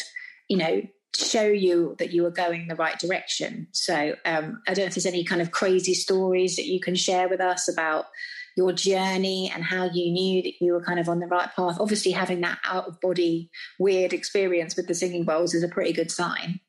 you 0.49 0.57
know, 0.57 0.83
show 1.17 1.47
you 1.47 1.97
that 1.99 2.13
you 2.13 2.23
were 2.23 2.31
going 2.31 2.69
the 2.69 2.77
right 2.77 2.99
direction. 2.99 3.69
So 3.73 4.15
um, 4.25 4.61
I 4.67 4.75
don't 4.75 4.85
know 4.85 4.89
if 4.89 4.95
there's 4.95 5.07
any 5.07 5.25
kind 5.25 5.41
of 5.41 5.51
crazy 5.51 5.95
stories 5.95 6.57
that 6.57 6.67
you 6.67 6.81
can 6.81 6.95
share 6.95 7.29
with 7.29 7.41
us 7.41 7.69
about 7.69 8.07
your 8.57 8.73
journey 8.73 9.51
and 9.55 9.63
how 9.63 9.85
you 9.85 10.11
knew 10.11 10.43
that 10.43 10.55
you 10.61 10.73
were 10.73 10.83
kind 10.83 10.99
of 10.99 11.09
on 11.09 11.21
the 11.21 11.27
right 11.27 11.49
path. 11.55 11.79
Obviously, 11.81 12.11
having 12.11 12.41
that 12.41 12.59
out 12.65 12.89
of 12.89 13.01
body 13.01 13.51
weird 13.79 14.13
experience 14.13 14.77
with 14.77 14.87
the 14.87 14.95
singing 14.95 15.25
bowls 15.25 15.55
is 15.55 15.63
a 15.63 15.69
pretty 15.69 15.93
good 15.93 16.11
sign. 16.11 16.61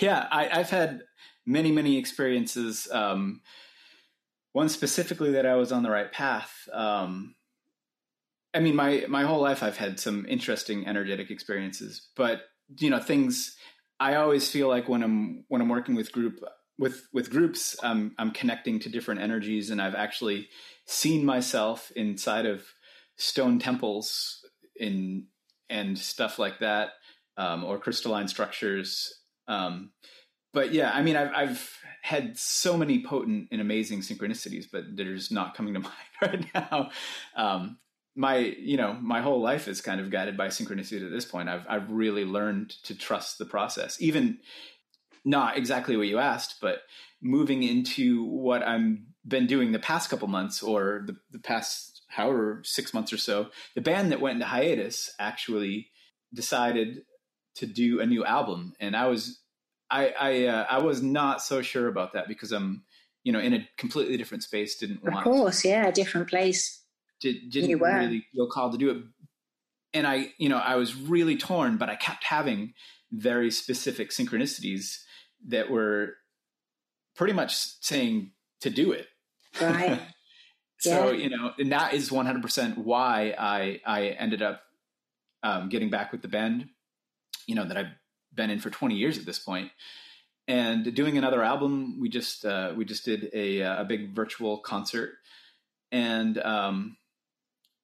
Yeah, 0.00 0.26
I, 0.30 0.44
have 0.46 0.70
had 0.70 1.02
many, 1.46 1.72
many 1.72 1.98
experiences. 1.98 2.88
Um, 2.90 3.42
one 4.52 4.68
specifically 4.68 5.32
that 5.32 5.46
I 5.46 5.56
was 5.56 5.72
on 5.72 5.82
the 5.82 5.90
right 5.90 6.10
path. 6.10 6.68
Um, 6.72 7.34
I 8.52 8.60
mean, 8.60 8.74
my 8.74 9.04
my 9.08 9.22
whole 9.22 9.40
life 9.40 9.62
I've 9.62 9.76
had 9.76 10.00
some 10.00 10.26
interesting 10.28 10.86
energetic 10.86 11.30
experiences, 11.30 12.08
but 12.16 12.42
you 12.78 12.90
know, 12.90 12.98
things 12.98 13.56
I 14.00 14.14
always 14.14 14.50
feel 14.50 14.68
like 14.68 14.88
when 14.88 15.02
I'm 15.02 15.44
when 15.48 15.60
I'm 15.60 15.68
working 15.68 15.94
with 15.94 16.10
group 16.10 16.40
with 16.78 17.06
with 17.12 17.30
groups, 17.30 17.76
I'm 17.82 18.14
I'm 18.18 18.30
connecting 18.30 18.80
to 18.80 18.88
different 18.88 19.20
energies, 19.20 19.68
and 19.68 19.80
I've 19.80 19.94
actually 19.94 20.48
seen 20.86 21.24
myself 21.24 21.92
inside 21.94 22.46
of 22.46 22.64
stone 23.16 23.58
temples 23.58 24.40
in 24.74 25.26
and 25.68 25.98
stuff 25.98 26.38
like 26.38 26.60
that, 26.60 26.92
um, 27.36 27.62
or 27.62 27.78
crystalline 27.78 28.26
structures. 28.26 29.12
Um, 29.46 29.92
but 30.52 30.72
yeah, 30.72 30.90
I 30.92 31.02
mean, 31.02 31.16
I've, 31.16 31.30
I've 31.34 31.78
had 32.02 32.36
so 32.38 32.76
many 32.76 33.04
potent 33.04 33.48
and 33.52 33.60
amazing 33.60 34.00
synchronicities, 34.00 34.64
but 34.72 34.84
they're 34.94 35.14
just 35.14 35.30
not 35.30 35.54
coming 35.54 35.74
to 35.74 35.80
mind 35.80 35.94
right 36.22 36.46
now. 36.54 36.90
Um, 37.36 37.78
my 38.16 38.38
you 38.38 38.76
know 38.76 38.94
my 38.94 39.20
whole 39.20 39.40
life 39.40 39.68
is 39.68 39.80
kind 39.80 40.00
of 40.00 40.10
guided 40.10 40.36
by 40.36 40.48
synchronicity 40.48 41.04
at 41.04 41.10
this 41.10 41.24
point. 41.24 41.48
I've 41.48 41.64
i've 41.68 41.90
really 41.90 42.24
learned 42.24 42.70
to 42.84 42.94
trust 42.94 43.38
the 43.38 43.44
process 43.44 44.00
even 44.00 44.38
not 45.24 45.56
exactly 45.56 45.96
what 45.96 46.06
you 46.06 46.18
asked 46.18 46.56
but 46.60 46.80
moving 47.22 47.62
into 47.62 48.24
what 48.24 48.66
i'm 48.66 49.06
been 49.26 49.46
doing 49.46 49.72
the 49.72 49.78
past 49.78 50.08
couple 50.08 50.26
months 50.28 50.62
or 50.62 51.02
the, 51.06 51.14
the 51.30 51.38
past 51.38 52.02
however 52.08 52.62
six 52.64 52.94
months 52.94 53.12
or 53.12 53.18
so 53.18 53.48
the 53.74 53.80
band 53.80 54.10
that 54.10 54.20
went 54.20 54.36
into 54.36 54.46
hiatus 54.46 55.12
actually 55.18 55.90
decided 56.32 57.02
to 57.56 57.66
do 57.66 58.00
a 58.00 58.06
new 58.06 58.24
album. 58.24 58.72
And 58.80 58.96
i 58.96 59.06
was 59.06 59.40
i 59.90 60.12
i 60.18 60.44
uh, 60.46 60.66
i 60.70 60.78
was 60.78 61.02
not 61.02 61.42
so 61.42 61.62
sure 61.62 61.88
about 61.88 62.12
that 62.14 62.28
because 62.28 62.52
i'm 62.52 62.84
you 63.24 63.32
know 63.32 63.40
in 63.40 63.52
a 63.52 63.68
completely 63.76 64.16
different 64.16 64.42
space 64.42 64.76
didn't 64.76 65.02
want 65.02 65.18
of 65.18 65.24
course 65.24 65.64
yeah 65.64 65.86
a 65.86 65.92
different 65.92 66.28
place 66.28 66.79
did, 67.20 67.50
didn't 67.50 67.78
really 67.78 68.26
feel 68.32 68.48
called 68.48 68.72
to 68.72 68.78
do 68.78 68.90
it. 68.90 68.98
And 69.92 70.06
I, 70.06 70.32
you 70.38 70.48
know, 70.48 70.58
I 70.58 70.76
was 70.76 70.94
really 70.94 71.36
torn, 71.36 71.76
but 71.76 71.88
I 71.88 71.96
kept 71.96 72.24
having 72.24 72.74
very 73.12 73.50
specific 73.50 74.10
synchronicities 74.10 74.98
that 75.48 75.70
were 75.70 76.14
pretty 77.16 77.32
much 77.32 77.54
saying 77.80 78.32
to 78.60 78.70
do 78.70 78.92
it. 78.92 79.06
Right. 79.60 80.00
so, 80.78 81.10
yeah. 81.10 81.24
you 81.24 81.30
know, 81.30 81.52
and 81.58 81.72
that 81.72 81.94
is 81.94 82.10
100% 82.10 82.78
why 82.78 83.34
I, 83.38 83.80
I 83.84 84.06
ended 84.08 84.42
up 84.42 84.62
um, 85.42 85.68
getting 85.68 85.90
back 85.90 86.12
with 86.12 86.22
the 86.22 86.28
band, 86.28 86.68
you 87.46 87.54
know, 87.54 87.64
that 87.64 87.76
I've 87.76 87.92
been 88.34 88.50
in 88.50 88.60
for 88.60 88.70
20 88.70 88.94
years 88.94 89.18
at 89.18 89.26
this 89.26 89.38
point 89.38 89.70
and 90.46 90.94
doing 90.94 91.18
another 91.18 91.42
album. 91.42 91.98
We 92.00 92.08
just, 92.08 92.44
uh, 92.44 92.72
we 92.76 92.84
just 92.84 93.04
did 93.04 93.30
a, 93.32 93.60
a 93.60 93.84
big 93.84 94.14
virtual 94.14 94.58
concert 94.58 95.10
and, 95.90 96.38
um, 96.38 96.96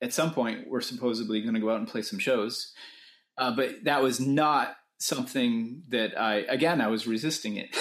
at 0.03 0.13
some 0.13 0.33
point 0.33 0.69
we're 0.69 0.81
supposedly 0.81 1.41
going 1.41 1.55
to 1.55 1.61
go 1.61 1.71
out 1.71 1.79
and 1.79 1.89
play 1.89 2.03
some 2.03 2.19
shows. 2.19 2.73
Uh, 3.39 3.55
but 3.55 3.85
that 3.85 4.03
was 4.03 4.21
not 4.21 4.77
something 4.99 5.83
that 5.89 6.19
I 6.19 6.37
again 6.49 6.81
I 6.81 6.89
was 6.89 7.07
resisting 7.07 7.57
it 7.57 7.77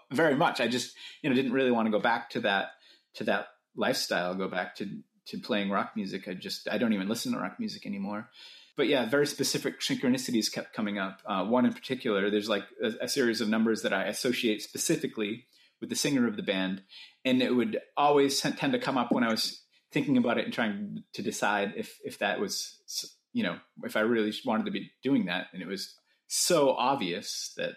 very 0.12 0.34
much. 0.34 0.60
I 0.60 0.68
just 0.68 0.94
you 1.22 1.30
know 1.30 1.36
didn't 1.36 1.52
really 1.52 1.70
want 1.70 1.86
to 1.86 1.92
go 1.92 2.00
back 2.00 2.30
to 2.30 2.40
that 2.40 2.70
to 3.14 3.24
that 3.24 3.48
lifestyle, 3.76 4.34
go 4.34 4.48
back 4.48 4.76
to 4.76 4.88
to 5.26 5.38
playing 5.38 5.70
rock 5.70 5.92
music. 5.94 6.26
I 6.28 6.34
just 6.34 6.68
I 6.68 6.78
don't 6.78 6.92
even 6.92 7.08
listen 7.08 7.32
to 7.32 7.38
rock 7.38 7.56
music 7.58 7.86
anymore. 7.86 8.28
But 8.76 8.88
yeah, 8.88 9.08
very 9.08 9.26
specific 9.26 9.80
synchronicities 9.80 10.50
kept 10.50 10.72
coming 10.72 10.98
up. 10.98 11.20
Uh, 11.26 11.44
one 11.44 11.66
in 11.66 11.74
particular, 11.74 12.30
there's 12.30 12.48
like 12.48 12.64
a, 12.82 13.04
a 13.04 13.08
series 13.08 13.42
of 13.42 13.48
numbers 13.48 13.82
that 13.82 13.92
I 13.92 14.04
associate 14.04 14.62
specifically 14.62 15.44
with 15.80 15.90
the 15.90 15.96
singer 15.96 16.26
of 16.26 16.36
the 16.36 16.42
band, 16.42 16.82
and 17.24 17.42
it 17.42 17.54
would 17.54 17.78
always 17.96 18.40
tend 18.40 18.72
to 18.72 18.78
come 18.78 18.96
up 18.96 19.12
when 19.12 19.24
I 19.24 19.30
was 19.30 19.62
thinking 19.92 20.16
about 20.16 20.38
it 20.38 20.44
and 20.44 20.52
trying 20.52 21.04
to 21.14 21.22
decide 21.22 21.74
if 21.76 21.98
if 22.04 22.18
that 22.18 22.40
was 22.40 23.12
you 23.32 23.42
know 23.42 23.58
if 23.84 23.96
I 23.96 24.00
really 24.00 24.32
wanted 24.44 24.66
to 24.66 24.72
be 24.72 24.90
doing 25.02 25.26
that, 25.26 25.46
and 25.52 25.62
it 25.62 25.68
was 25.68 25.94
so 26.28 26.70
obvious 26.70 27.52
that 27.56 27.72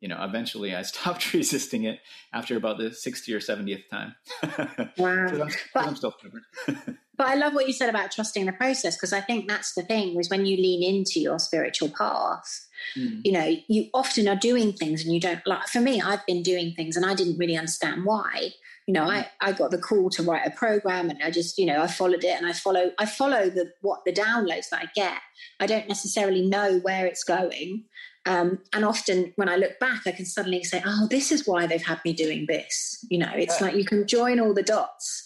you 0.00 0.08
know 0.08 0.22
eventually 0.22 0.74
I 0.74 0.82
stopped 0.92 1.32
resisting 1.32 1.84
it 1.84 2.00
after 2.32 2.56
about 2.56 2.78
the 2.78 2.92
60 2.92 3.34
or 3.34 3.40
70th 3.40 3.88
time. 3.88 4.14
Wow, 4.96 5.28
so 5.28 5.42
I'm, 5.42 5.50
but, 5.74 5.86
I'm 5.86 5.96
still 5.96 6.14
but 6.66 7.26
I 7.26 7.34
love 7.34 7.54
what 7.54 7.66
you 7.66 7.72
said 7.72 7.88
about 7.88 8.10
trusting 8.10 8.46
the 8.46 8.52
process 8.52 8.96
because 8.96 9.12
I 9.12 9.20
think 9.20 9.48
that's 9.48 9.74
the 9.74 9.82
thing 9.82 10.18
is 10.18 10.30
when 10.30 10.46
you 10.46 10.56
lean 10.56 10.82
into 10.82 11.20
your 11.20 11.38
spiritual 11.38 11.90
path. 11.90 12.66
Mm. 12.96 13.20
You 13.24 13.32
know, 13.32 13.56
you 13.68 13.90
often 13.92 14.26
are 14.26 14.36
doing 14.36 14.72
things 14.72 15.04
and 15.04 15.12
you 15.12 15.20
don't 15.20 15.46
like. 15.46 15.68
For 15.68 15.80
me, 15.80 16.00
I've 16.00 16.24
been 16.26 16.42
doing 16.42 16.72
things 16.74 16.96
and 16.96 17.04
I 17.04 17.14
didn't 17.14 17.38
really 17.38 17.56
understand 17.56 18.04
why 18.04 18.52
you 18.90 18.94
know, 18.94 19.04
I, 19.08 19.28
I 19.40 19.52
got 19.52 19.70
the 19.70 19.78
call 19.78 20.10
to 20.10 20.22
write 20.24 20.44
a 20.44 20.50
program 20.50 21.10
and 21.10 21.22
I 21.22 21.30
just, 21.30 21.56
you 21.58 21.66
know, 21.66 21.80
I 21.80 21.86
followed 21.86 22.24
it 22.24 22.36
and 22.36 22.44
I 22.44 22.52
follow, 22.52 22.90
I 22.98 23.06
follow 23.06 23.48
the, 23.48 23.72
what 23.82 24.04
the 24.04 24.12
downloads 24.12 24.70
that 24.70 24.82
I 24.82 24.86
get. 24.96 25.18
I 25.60 25.66
don't 25.66 25.86
necessarily 25.86 26.42
know 26.42 26.80
where 26.80 27.06
it's 27.06 27.22
going. 27.22 27.84
Um, 28.26 28.58
and 28.72 28.84
often 28.84 29.32
when 29.36 29.48
I 29.48 29.56
look 29.56 29.78
back, 29.78 30.02
I 30.06 30.12
can 30.12 30.26
suddenly 30.26 30.62
say, 30.62 30.82
oh, 30.84 31.06
this 31.10 31.32
is 31.32 31.46
why 31.46 31.66
they've 31.66 31.82
had 31.82 32.00
me 32.04 32.12
doing 32.12 32.46
this. 32.46 33.04
You 33.10 33.18
know, 33.18 33.32
it's 33.34 33.60
yeah. 33.60 33.68
like 33.68 33.76
you 33.76 33.84
can 33.84 34.06
join 34.06 34.40
all 34.40 34.54
the 34.54 34.62
dots. 34.62 35.22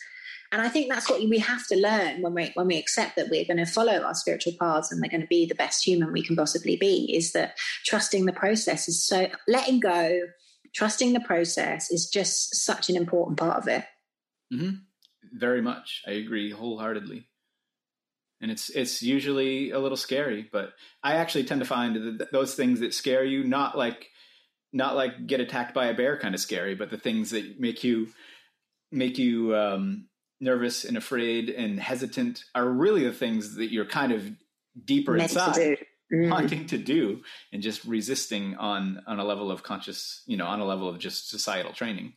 And 0.52 0.62
I 0.62 0.68
think 0.68 0.88
that's 0.88 1.10
what 1.10 1.20
we 1.20 1.40
have 1.40 1.66
to 1.66 1.76
learn 1.76 2.22
when 2.22 2.32
we 2.32 2.52
when 2.54 2.68
we 2.68 2.78
accept 2.78 3.16
that 3.16 3.28
we're 3.28 3.44
going 3.44 3.56
to 3.56 3.66
follow 3.66 4.02
our 4.02 4.14
spiritual 4.14 4.52
paths 4.60 4.92
and 4.92 5.02
we're 5.02 5.10
going 5.10 5.20
to 5.22 5.26
be 5.26 5.46
the 5.46 5.54
best 5.56 5.84
human 5.84 6.12
we 6.12 6.22
can 6.22 6.36
possibly 6.36 6.76
be. 6.76 7.12
Is 7.12 7.32
that 7.32 7.56
trusting 7.84 8.26
the 8.26 8.32
process 8.32 8.86
is 8.86 9.04
so 9.04 9.26
letting 9.48 9.80
go, 9.80 10.20
trusting 10.72 11.12
the 11.12 11.20
process 11.20 11.90
is 11.90 12.08
just 12.08 12.54
such 12.54 12.88
an 12.88 12.94
important 12.94 13.38
part 13.38 13.56
of 13.56 13.66
it. 13.66 13.84
Mm-hmm. 14.52 14.76
Very 15.32 15.60
much, 15.60 16.02
I 16.06 16.12
agree 16.12 16.52
wholeheartedly. 16.52 17.26
And 18.44 18.52
it's 18.52 18.68
it's 18.68 19.02
usually 19.02 19.70
a 19.70 19.78
little 19.78 19.96
scary, 19.96 20.46
but 20.52 20.74
I 21.02 21.14
actually 21.14 21.44
tend 21.44 21.62
to 21.62 21.66
find 21.66 22.22
those 22.30 22.54
things 22.54 22.80
that 22.80 22.92
scare 22.92 23.24
you, 23.24 23.42
not 23.42 23.74
like 23.74 24.10
not 24.70 24.96
like 24.96 25.26
get 25.26 25.40
attacked 25.40 25.72
by 25.72 25.86
a 25.86 25.94
bear 25.94 26.18
kind 26.18 26.34
of 26.34 26.42
scary, 26.42 26.74
but 26.74 26.90
the 26.90 26.98
things 26.98 27.30
that 27.30 27.58
make 27.58 27.82
you 27.82 28.08
make 28.92 29.16
you 29.16 29.56
um, 29.56 30.08
nervous 30.42 30.84
and 30.84 30.98
afraid 30.98 31.48
and 31.48 31.80
hesitant 31.80 32.44
are 32.54 32.68
really 32.68 33.04
the 33.04 33.14
things 33.14 33.54
that 33.54 33.72
you're 33.72 33.86
kind 33.86 34.12
of 34.12 34.30
deeper 34.84 35.12
Meant 35.12 35.30
inside 35.30 35.78
mm. 36.12 36.28
wanting 36.30 36.66
to 36.66 36.76
do 36.76 37.22
and 37.50 37.62
just 37.62 37.82
resisting 37.86 38.56
on 38.56 39.02
on 39.06 39.20
a 39.20 39.24
level 39.24 39.50
of 39.50 39.62
conscious 39.62 40.22
you 40.26 40.36
know 40.36 40.46
on 40.46 40.60
a 40.60 40.66
level 40.66 40.86
of 40.86 40.98
just 40.98 41.30
societal 41.30 41.72
training 41.72 42.12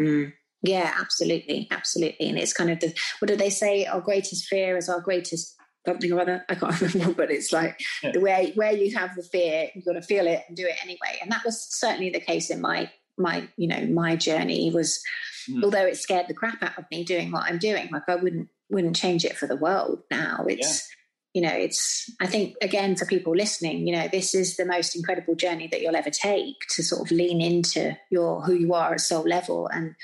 mm. 0.00 0.32
Yeah 0.62 0.94
absolutely 0.98 1.68
absolutely. 1.70 2.28
And 2.28 2.38
it's 2.38 2.52
kind 2.52 2.70
of 2.70 2.80
the 2.80 2.94
what 3.18 3.28
do 3.28 3.36
they 3.36 3.50
say? 3.50 3.86
Our 3.86 4.00
greatest 4.00 4.46
fear 4.46 4.76
is 4.76 4.88
our 4.88 5.00
greatest 5.00 5.56
something 5.86 6.12
or 6.12 6.20
other. 6.20 6.44
I 6.48 6.54
can't 6.54 6.80
remember 6.94 7.14
but 7.14 7.30
it's 7.30 7.52
like 7.52 7.80
yeah. 8.02 8.12
the 8.12 8.20
way 8.20 8.52
where 8.54 8.72
you 8.72 8.96
have 8.96 9.14
the 9.16 9.22
fear 9.22 9.68
you've 9.74 9.84
got 9.84 9.94
to 9.94 10.02
feel 10.02 10.26
it 10.26 10.44
and 10.48 10.56
do 10.56 10.66
it 10.66 10.76
anyway. 10.82 11.18
And 11.22 11.30
that 11.32 11.44
was 11.44 11.60
certainly 11.60 12.10
the 12.10 12.20
case 12.20 12.50
in 12.50 12.60
my 12.60 12.90
my 13.16 13.48
you 13.56 13.68
know 13.68 13.86
my 13.86 14.16
journey 14.16 14.70
was 14.72 15.02
mm. 15.48 15.62
although 15.62 15.84
it 15.84 15.96
scared 15.96 16.26
the 16.28 16.34
crap 16.34 16.62
out 16.62 16.78
of 16.78 16.84
me 16.90 17.04
doing 17.04 17.30
what 17.30 17.44
i'm 17.44 17.58
doing 17.58 17.86
like 17.92 18.08
i 18.08 18.16
wouldn't 18.16 18.48
wouldn't 18.70 18.96
change 18.96 19.24
it 19.24 19.36
for 19.36 19.46
the 19.46 19.56
world 19.56 20.02
now. 20.10 20.44
It's 20.48 20.88
you 21.34 21.42
know 21.42 21.52
it's 21.52 22.10
i 22.20 22.26
think 22.26 22.56
again 22.60 22.96
for 22.96 23.06
people 23.06 23.36
listening 23.36 23.86
you 23.86 23.94
know 23.94 24.08
this 24.10 24.34
is 24.34 24.56
the 24.56 24.64
most 24.64 24.96
incredible 24.96 25.36
journey 25.36 25.68
that 25.68 25.80
you'll 25.80 25.94
ever 25.94 26.10
take 26.10 26.56
to 26.70 26.82
sort 26.82 27.02
of 27.02 27.16
lean 27.16 27.40
into 27.40 27.96
your 28.10 28.42
who 28.42 28.52
you 28.54 28.74
are 28.74 28.94
at 28.94 29.00
soul 29.00 29.22
level. 29.22 29.68
And 29.68 29.94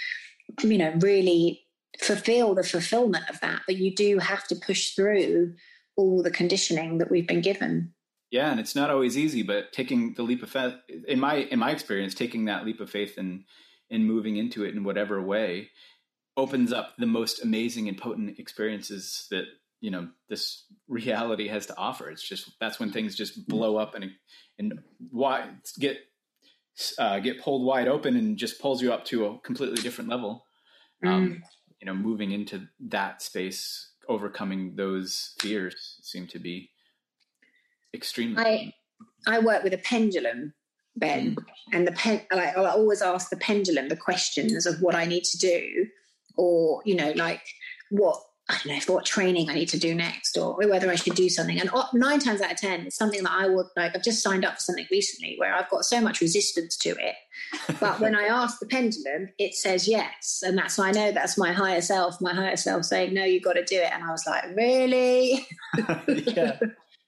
you 0.63 0.79
know 0.79 0.93
really 1.01 1.63
fulfill 2.01 2.55
the 2.55 2.63
fulfillment 2.63 3.29
of 3.29 3.41
that 3.41 3.63
but 3.67 3.77
you 3.77 3.95
do 3.95 4.19
have 4.19 4.47
to 4.47 4.55
push 4.55 4.95
through 4.95 5.55
all 5.97 6.23
the 6.23 6.31
conditioning 6.31 6.99
that 6.99 7.11
we've 7.11 7.27
been 7.27 7.41
given 7.41 7.93
yeah 8.31 8.51
and 8.51 8.61
it's 8.61 8.75
not 8.75 8.91
always 8.91 9.17
easy 9.17 9.43
but 9.43 9.73
taking 9.73 10.15
the 10.15 10.23
leap 10.23 10.43
of 10.43 10.51
faith 10.51 10.75
in 11.09 11.19
my 11.19 11.37
in 11.37 11.59
my 11.59 11.71
experience 11.71 12.15
taking 12.15 12.45
that 12.45 12.67
leap 12.67 12.81
of 12.81 12.91
faith 12.91 13.17
and 13.17 13.45
and 13.91 14.07
moving 14.07 14.37
into 14.37 14.65
it 14.65 14.75
in 14.75 14.85
whatever 14.85 15.23
way 15.23 15.71
opens 16.37 16.73
up 16.73 16.95
the 16.99 17.07
most 17.07 17.43
amazing 17.43 17.89
and 17.89 17.97
potent 17.97 18.39
experiences 18.39 19.27
that 19.31 19.45
you 19.81 19.91
know 19.91 20.09
this 20.29 20.65
reality 20.89 21.49
has 21.49 21.67
to 21.67 21.77
offer. 21.77 22.11
It's 22.11 22.27
just 22.27 22.51
that's 22.61 22.79
when 22.79 22.93
things 22.93 23.15
just 23.15 23.47
blow 23.49 23.77
up 23.77 23.95
and 23.95 24.11
and 24.59 24.81
why 25.11 25.49
get 25.79 25.99
uh, 26.99 27.19
get 27.19 27.41
pulled 27.41 27.65
wide 27.65 27.89
open 27.89 28.17
and 28.17 28.37
just 28.37 28.61
pulls 28.61 28.83
you 28.83 28.93
up 28.93 29.05
to 29.07 29.27
a 29.27 29.39
completely 29.41 29.83
different 29.83 30.11
level. 30.11 30.45
Um, 31.05 31.29
mm. 31.29 31.39
You 31.81 31.87
know, 31.87 31.95
moving 31.95 32.33
into 32.33 32.69
that 32.89 33.23
space, 33.23 33.93
overcoming 34.09 34.77
those 34.77 35.35
fears 35.39 35.99
seem 36.03 36.27
to 36.29 36.39
be 36.39 36.71
extremely. 37.95 38.43
I 38.43 38.73
I 39.27 39.39
work 39.41 39.63
with 39.63 39.75
a 39.75 39.79
pendulum, 39.79 40.55
Ben, 40.97 41.35
mm. 41.35 41.45
and 41.73 41.87
the 41.87 41.93
pen. 41.93 42.23
Like 42.31 42.57
I 42.57 42.71
always 42.71 43.03
ask 43.03 43.31
the 43.31 43.37
pendulum 43.37 43.89
the 43.89 43.97
questions 43.97 44.67
of 44.67 44.81
what 44.81 44.95
I 44.95 45.05
need 45.05 45.25
to 45.25 45.39
do, 45.39 45.87
or 46.37 46.83
you 46.85 46.95
know, 46.95 47.13
like 47.13 47.43
what 47.91 48.21
I 48.49 48.55
don't 48.55 48.67
know 48.67 48.77
if 48.77 48.89
what 48.89 49.05
training 49.05 49.51
I 49.51 49.55
need 49.55 49.69
to 49.71 49.79
do 49.79 49.93
next 49.93 50.39
or 50.39 50.55
whether 50.55 50.89
I 50.89 50.95
should 50.95 51.17
do 51.17 51.29
something. 51.29 51.59
And 51.59 51.69
nine 51.95 52.21
times 52.21 52.41
out 52.41 52.53
of 52.53 52.59
10, 52.59 52.87
it's 52.87 52.97
something 52.97 53.25
that 53.25 53.33
I 53.33 53.49
would 53.49 53.67
like. 53.77 53.97
I've 53.97 54.05
just 54.05 54.23
signed 54.23 54.45
up 54.45 54.55
for 54.55 54.61
something 54.61 54.87
recently 54.89 55.35
where 55.39 55.53
I've 55.53 55.69
got 55.69 55.85
so 55.85 56.01
much 56.01 56.21
resistance 56.21 56.77
to 56.79 56.91
it. 56.91 57.17
But 57.81 57.99
when 57.99 58.15
I 58.15 58.25
ask 58.31 58.61
the 58.61 58.67
pendulum, 58.67 59.31
it 59.39 59.57
says 59.57 59.89
yes. 59.89 60.45
And 60.47 60.57
that's, 60.57 60.79
I 60.79 60.93
know 60.93 61.11
that's 61.11 61.37
my 61.37 61.53
higher 61.53 61.81
self, 61.81 62.21
my 62.21 62.33
higher 62.33 62.57
self 62.57 62.85
saying, 62.85 63.15
no, 63.15 63.25
you've 63.25 63.43
got 63.43 63.55
to 63.55 63.65
do 63.65 63.81
it. 63.81 63.91
And 63.93 64.05
I 64.05 64.13
was 64.13 64.25
like, 64.27 64.45
really? 64.57 65.45
yeah, 66.07 66.59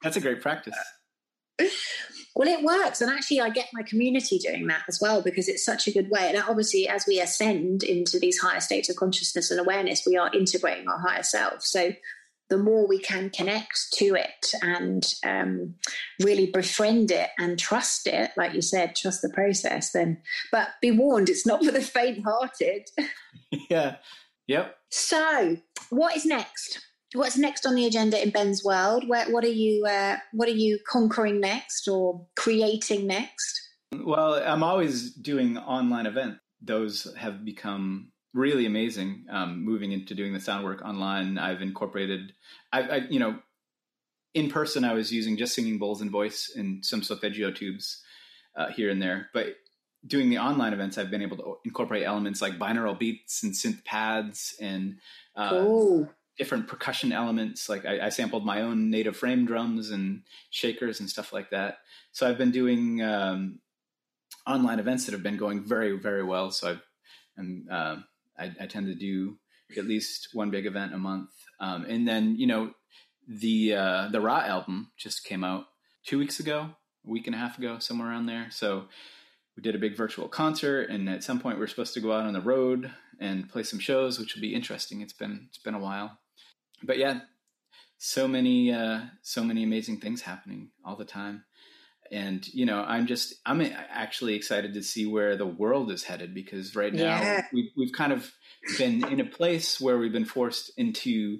that's 0.02 0.16
a 0.16 0.20
great 0.20 0.42
practice. 0.42 0.74
Well, 2.38 2.46
it 2.46 2.62
works. 2.62 3.00
And 3.00 3.10
actually, 3.10 3.40
I 3.40 3.50
get 3.50 3.66
my 3.72 3.82
community 3.82 4.38
doing 4.38 4.68
that 4.68 4.84
as 4.86 5.00
well 5.00 5.22
because 5.22 5.48
it's 5.48 5.64
such 5.64 5.88
a 5.88 5.92
good 5.92 6.08
way. 6.08 6.28
And 6.28 6.40
obviously, 6.48 6.88
as 6.88 7.04
we 7.04 7.20
ascend 7.20 7.82
into 7.82 8.20
these 8.20 8.38
higher 8.38 8.60
states 8.60 8.88
of 8.88 8.94
consciousness 8.94 9.50
and 9.50 9.58
awareness, 9.58 10.06
we 10.06 10.16
are 10.16 10.30
integrating 10.32 10.86
our 10.86 11.00
higher 11.00 11.24
self. 11.24 11.64
So 11.64 11.94
the 12.48 12.56
more 12.56 12.86
we 12.86 13.00
can 13.00 13.30
connect 13.30 13.92
to 13.94 14.14
it 14.14 14.52
and 14.62 15.04
um, 15.26 15.74
really 16.20 16.46
befriend 16.46 17.10
it 17.10 17.30
and 17.40 17.58
trust 17.58 18.06
it, 18.06 18.30
like 18.36 18.54
you 18.54 18.62
said, 18.62 18.94
trust 18.94 19.20
the 19.20 19.30
process, 19.30 19.90
then, 19.90 20.22
but 20.52 20.68
be 20.80 20.92
warned, 20.92 21.28
it's 21.28 21.44
not 21.44 21.64
for 21.64 21.72
the 21.72 21.82
faint 21.82 22.24
hearted. 22.24 22.88
yeah. 23.68 23.96
Yep. 24.46 24.76
So, 24.90 25.56
what 25.90 26.16
is 26.16 26.24
next? 26.24 26.87
What's 27.14 27.38
next 27.38 27.66
on 27.66 27.74
the 27.74 27.86
agenda 27.86 28.22
in 28.22 28.30
Ben's 28.30 28.64
world? 28.64 29.08
Where, 29.08 29.30
what 29.30 29.44
are 29.44 29.48
you 29.48 29.86
uh, 29.86 30.16
what 30.32 30.48
are 30.48 30.52
you 30.52 30.78
conquering 30.86 31.40
next 31.40 31.88
or 31.88 32.26
creating 32.36 33.06
next? 33.06 33.68
Well, 33.92 34.34
I'm 34.34 34.62
always 34.62 35.12
doing 35.12 35.56
online 35.58 36.06
events. 36.06 36.40
Those 36.60 37.14
have 37.16 37.44
become 37.44 38.12
really 38.34 38.66
amazing. 38.66 39.26
Um, 39.30 39.64
moving 39.64 39.92
into 39.92 40.14
doing 40.14 40.32
the 40.32 40.40
sound 40.40 40.64
work 40.64 40.82
online, 40.82 41.38
I've 41.38 41.62
incorporated, 41.62 42.32
I, 42.72 42.82
I, 42.82 42.96
you 43.08 43.18
know, 43.18 43.38
in 44.34 44.50
person 44.50 44.84
I 44.84 44.92
was 44.92 45.12
using 45.12 45.36
just 45.36 45.54
singing 45.54 45.78
bowls 45.78 46.02
and 46.02 46.10
voice 46.10 46.52
and 46.54 46.84
some 46.84 47.02
solfeggio 47.02 47.50
tubes 47.50 48.02
uh, 48.56 48.68
here 48.68 48.90
and 48.90 49.00
there, 49.00 49.30
but 49.32 49.54
doing 50.06 50.30
the 50.30 50.38
online 50.38 50.72
events, 50.72 50.98
I've 50.98 51.10
been 51.10 51.22
able 51.22 51.36
to 51.38 51.56
incorporate 51.64 52.04
elements 52.04 52.42
like 52.42 52.58
binaural 52.58 52.98
beats 52.98 53.42
and 53.42 53.52
synth 53.52 53.84
pads 53.84 54.54
and 54.60 54.98
uh, 55.34 55.50
cool 55.50 56.10
different 56.38 56.68
percussion 56.68 57.12
elements. 57.12 57.68
Like 57.68 57.84
I, 57.84 58.06
I, 58.06 58.08
sampled 58.08 58.46
my 58.46 58.62
own 58.62 58.90
native 58.90 59.16
frame 59.16 59.44
drums 59.44 59.90
and 59.90 60.22
shakers 60.50 61.00
and 61.00 61.10
stuff 61.10 61.32
like 61.32 61.50
that. 61.50 61.78
So 62.12 62.28
I've 62.28 62.38
been 62.38 62.52
doing 62.52 63.02
um, 63.02 63.58
online 64.46 64.78
events 64.78 65.04
that 65.04 65.12
have 65.12 65.22
been 65.22 65.36
going 65.36 65.64
very, 65.64 65.98
very 65.98 66.22
well. 66.22 66.52
So 66.52 66.70
I've, 66.70 66.82
and 67.36 67.68
uh, 67.70 67.96
I, 68.38 68.52
I, 68.60 68.66
tend 68.66 68.86
to 68.86 68.94
do 68.94 69.36
at 69.76 69.84
least 69.84 70.30
one 70.32 70.50
big 70.50 70.66
event 70.66 70.94
a 70.94 70.98
month. 70.98 71.30
Um, 71.60 71.84
and 71.84 72.06
then, 72.06 72.36
you 72.36 72.46
know, 72.46 72.72
the, 73.28 73.74
uh, 73.74 74.08
the 74.10 74.20
Ra 74.20 74.38
album 74.40 74.92
just 74.96 75.24
came 75.24 75.44
out 75.44 75.66
two 76.04 76.18
weeks 76.18 76.40
ago, 76.40 76.70
a 77.06 77.10
week 77.10 77.26
and 77.26 77.34
a 77.34 77.38
half 77.38 77.58
ago, 77.58 77.78
somewhere 77.78 78.08
around 78.08 78.26
there. 78.26 78.46
So 78.50 78.88
we 79.56 79.62
did 79.62 79.74
a 79.74 79.78
big 79.78 79.96
virtual 79.96 80.28
concert 80.28 80.88
and 80.88 81.08
at 81.08 81.24
some 81.24 81.40
point 81.40 81.58
we're 81.58 81.66
supposed 81.66 81.94
to 81.94 82.00
go 82.00 82.12
out 82.12 82.26
on 82.26 82.32
the 82.32 82.40
road 82.40 82.92
and 83.20 83.48
play 83.48 83.64
some 83.64 83.80
shows, 83.80 84.18
which 84.18 84.34
will 84.34 84.42
be 84.42 84.54
interesting. 84.54 85.00
It's 85.00 85.12
been, 85.12 85.46
it's 85.48 85.58
been 85.58 85.74
a 85.74 85.80
while 85.80 86.18
but 86.82 86.98
yeah, 86.98 87.20
so 87.98 88.28
many 88.28 88.72
uh, 88.72 89.00
so 89.22 89.42
many 89.42 89.62
amazing 89.64 90.00
things 90.00 90.22
happening 90.22 90.70
all 90.84 90.96
the 90.96 91.04
time. 91.04 91.44
and 92.10 92.46
you 92.54 92.64
know 92.64 92.82
i'm 92.88 93.06
just 93.06 93.34
i'm 93.44 93.60
actually 93.90 94.34
excited 94.34 94.74
to 94.74 94.82
see 94.82 95.06
where 95.06 95.36
the 95.36 95.46
world 95.46 95.90
is 95.90 96.04
headed 96.04 96.34
because 96.34 96.74
right 96.74 96.94
now 96.94 97.20
yeah. 97.20 97.42
we've, 97.52 97.70
we've 97.76 97.92
kind 97.92 98.12
of 98.12 98.32
been 98.78 99.04
in 99.08 99.20
a 99.20 99.24
place 99.24 99.80
where 99.80 99.98
we've 99.98 100.12
been 100.12 100.24
forced 100.24 100.70
into 100.76 101.38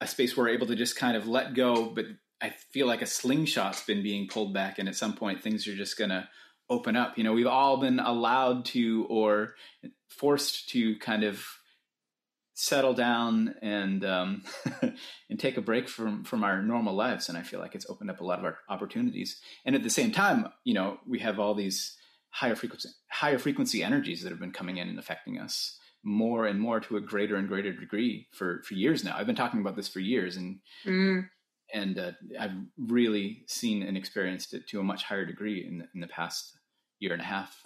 a 0.00 0.06
space 0.06 0.36
where 0.36 0.46
we're 0.46 0.54
able 0.54 0.66
to 0.66 0.74
just 0.76 0.96
kind 0.96 1.16
of 1.16 1.28
let 1.28 1.54
go 1.54 1.86
but 1.94 2.04
i 2.40 2.50
feel 2.72 2.86
like 2.86 3.02
a 3.02 3.06
slingshot's 3.06 3.84
been 3.84 4.02
being 4.02 4.26
pulled 4.28 4.52
back 4.52 4.78
and 4.78 4.88
at 4.88 4.96
some 4.96 5.14
point 5.14 5.42
things 5.42 5.66
are 5.68 5.76
just 5.76 5.96
going 5.96 6.10
to 6.10 6.28
open 6.68 6.96
up 6.96 7.16
you 7.16 7.22
know 7.22 7.32
we've 7.32 7.46
all 7.46 7.76
been 7.76 8.00
allowed 8.00 8.64
to 8.64 9.06
or 9.08 9.54
forced 10.08 10.68
to 10.68 10.98
kind 10.98 11.22
of 11.22 11.46
settle 12.58 12.94
down 12.94 13.54
and 13.60 14.02
um, 14.02 14.42
and 15.30 15.38
take 15.38 15.58
a 15.58 15.60
break 15.60 15.88
from 15.88 16.24
from 16.24 16.42
our 16.42 16.62
normal 16.62 16.94
lives 16.94 17.28
and 17.28 17.36
i 17.36 17.42
feel 17.42 17.60
like 17.60 17.74
it's 17.74 17.88
opened 17.90 18.10
up 18.10 18.20
a 18.20 18.24
lot 18.24 18.38
of 18.38 18.44
our 18.46 18.58
opportunities. 18.70 19.40
And 19.66 19.76
at 19.76 19.82
the 19.82 19.90
same 19.90 20.10
time 20.10 20.48
you 20.64 20.74
know 20.74 20.98
we 21.06 21.18
have 21.20 21.38
all 21.38 21.54
these 21.54 21.96
higher 22.30 22.56
frequency 22.56 22.88
higher 23.10 23.38
frequency 23.38 23.82
energies 23.82 24.22
that 24.22 24.30
have 24.30 24.40
been 24.40 24.52
coming 24.52 24.78
in 24.78 24.88
and 24.88 24.98
affecting 24.98 25.38
us 25.38 25.78
more 26.02 26.46
and 26.46 26.58
more 26.58 26.80
to 26.80 26.96
a 26.96 27.00
greater 27.00 27.36
and 27.36 27.46
greater 27.46 27.74
degree 27.74 28.26
for 28.32 28.62
for 28.66 28.72
years 28.72 29.04
now. 29.04 29.14
I've 29.16 29.26
been 29.26 29.36
talking 29.36 29.60
about 29.60 29.76
this 29.76 29.88
for 29.88 30.00
years 30.00 30.36
and 30.36 30.60
mm. 30.86 31.28
and 31.74 31.98
uh, 31.98 32.12
i've 32.40 32.56
really 32.78 33.44
seen 33.46 33.82
and 33.82 33.98
experienced 33.98 34.54
it 34.54 34.66
to 34.68 34.80
a 34.80 34.82
much 34.82 35.02
higher 35.02 35.26
degree 35.26 35.66
in 35.66 35.78
the, 35.78 35.88
in 35.94 36.00
the 36.00 36.08
past 36.08 36.58
year 37.00 37.12
and 37.12 37.20
a 37.20 37.26
half. 37.26 37.62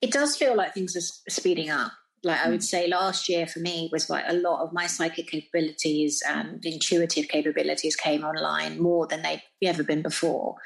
It 0.00 0.10
does 0.10 0.36
feel 0.36 0.56
like 0.56 0.74
things 0.74 0.96
are 0.96 1.30
speeding 1.30 1.70
up 1.70 1.92
like 2.24 2.44
I 2.44 2.48
would 2.48 2.60
hmm. 2.60 2.64
say 2.64 2.88
last 2.88 3.28
year 3.28 3.46
for 3.46 3.58
me 3.58 3.88
was 3.92 4.08
like 4.08 4.24
a 4.26 4.34
lot 4.34 4.62
of 4.62 4.72
my 4.72 4.86
psychic 4.86 5.28
capabilities 5.28 6.22
and 6.26 6.64
intuitive 6.64 7.28
capabilities 7.28 7.96
came 7.96 8.24
online 8.24 8.80
more 8.80 9.06
than 9.06 9.22
they've 9.22 9.40
ever 9.62 9.82
been 9.82 10.02
before. 10.02 10.56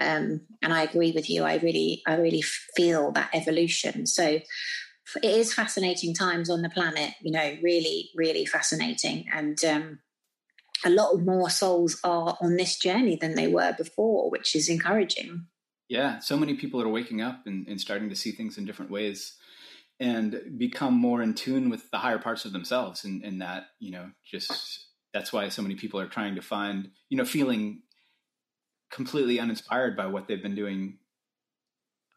Um, 0.00 0.42
and 0.62 0.72
I 0.72 0.82
agree 0.82 1.12
with 1.12 1.28
you. 1.28 1.44
I 1.44 1.56
really, 1.56 2.02
I 2.06 2.16
really 2.16 2.42
feel 2.42 3.10
that 3.12 3.30
evolution. 3.32 4.06
So 4.06 4.24
it 4.24 5.24
is 5.24 5.54
fascinating 5.54 6.14
times 6.14 6.50
on 6.50 6.62
the 6.62 6.68
planet. 6.68 7.14
You 7.22 7.32
know, 7.32 7.56
really, 7.62 8.10
really 8.14 8.44
fascinating. 8.44 9.24
And 9.32 9.58
um, 9.64 9.98
a 10.84 10.90
lot 10.90 11.16
more 11.18 11.50
souls 11.50 11.98
are 12.04 12.36
on 12.40 12.56
this 12.56 12.78
journey 12.78 13.16
than 13.16 13.34
they 13.34 13.48
were 13.48 13.74
before, 13.76 14.30
which 14.30 14.54
is 14.54 14.68
encouraging. 14.68 15.46
Yeah, 15.88 16.18
so 16.18 16.36
many 16.36 16.54
people 16.54 16.82
are 16.82 16.88
waking 16.88 17.22
up 17.22 17.46
and, 17.46 17.66
and 17.66 17.80
starting 17.80 18.10
to 18.10 18.16
see 18.16 18.30
things 18.30 18.58
in 18.58 18.66
different 18.66 18.90
ways 18.90 19.34
and 20.00 20.40
become 20.56 20.94
more 20.94 21.22
in 21.22 21.34
tune 21.34 21.70
with 21.70 21.90
the 21.90 21.98
higher 21.98 22.18
parts 22.18 22.44
of 22.44 22.52
themselves 22.52 23.04
and, 23.04 23.24
and 23.24 23.42
that 23.42 23.66
you 23.80 23.90
know 23.90 24.10
just 24.24 24.86
that's 25.12 25.32
why 25.32 25.48
so 25.48 25.62
many 25.62 25.74
people 25.74 25.98
are 25.98 26.06
trying 26.06 26.34
to 26.34 26.42
find 26.42 26.90
you 27.08 27.16
know 27.16 27.24
feeling 27.24 27.82
completely 28.90 29.38
uninspired 29.38 29.96
by 29.96 30.06
what 30.06 30.28
they've 30.28 30.42
been 30.42 30.54
doing 30.54 30.98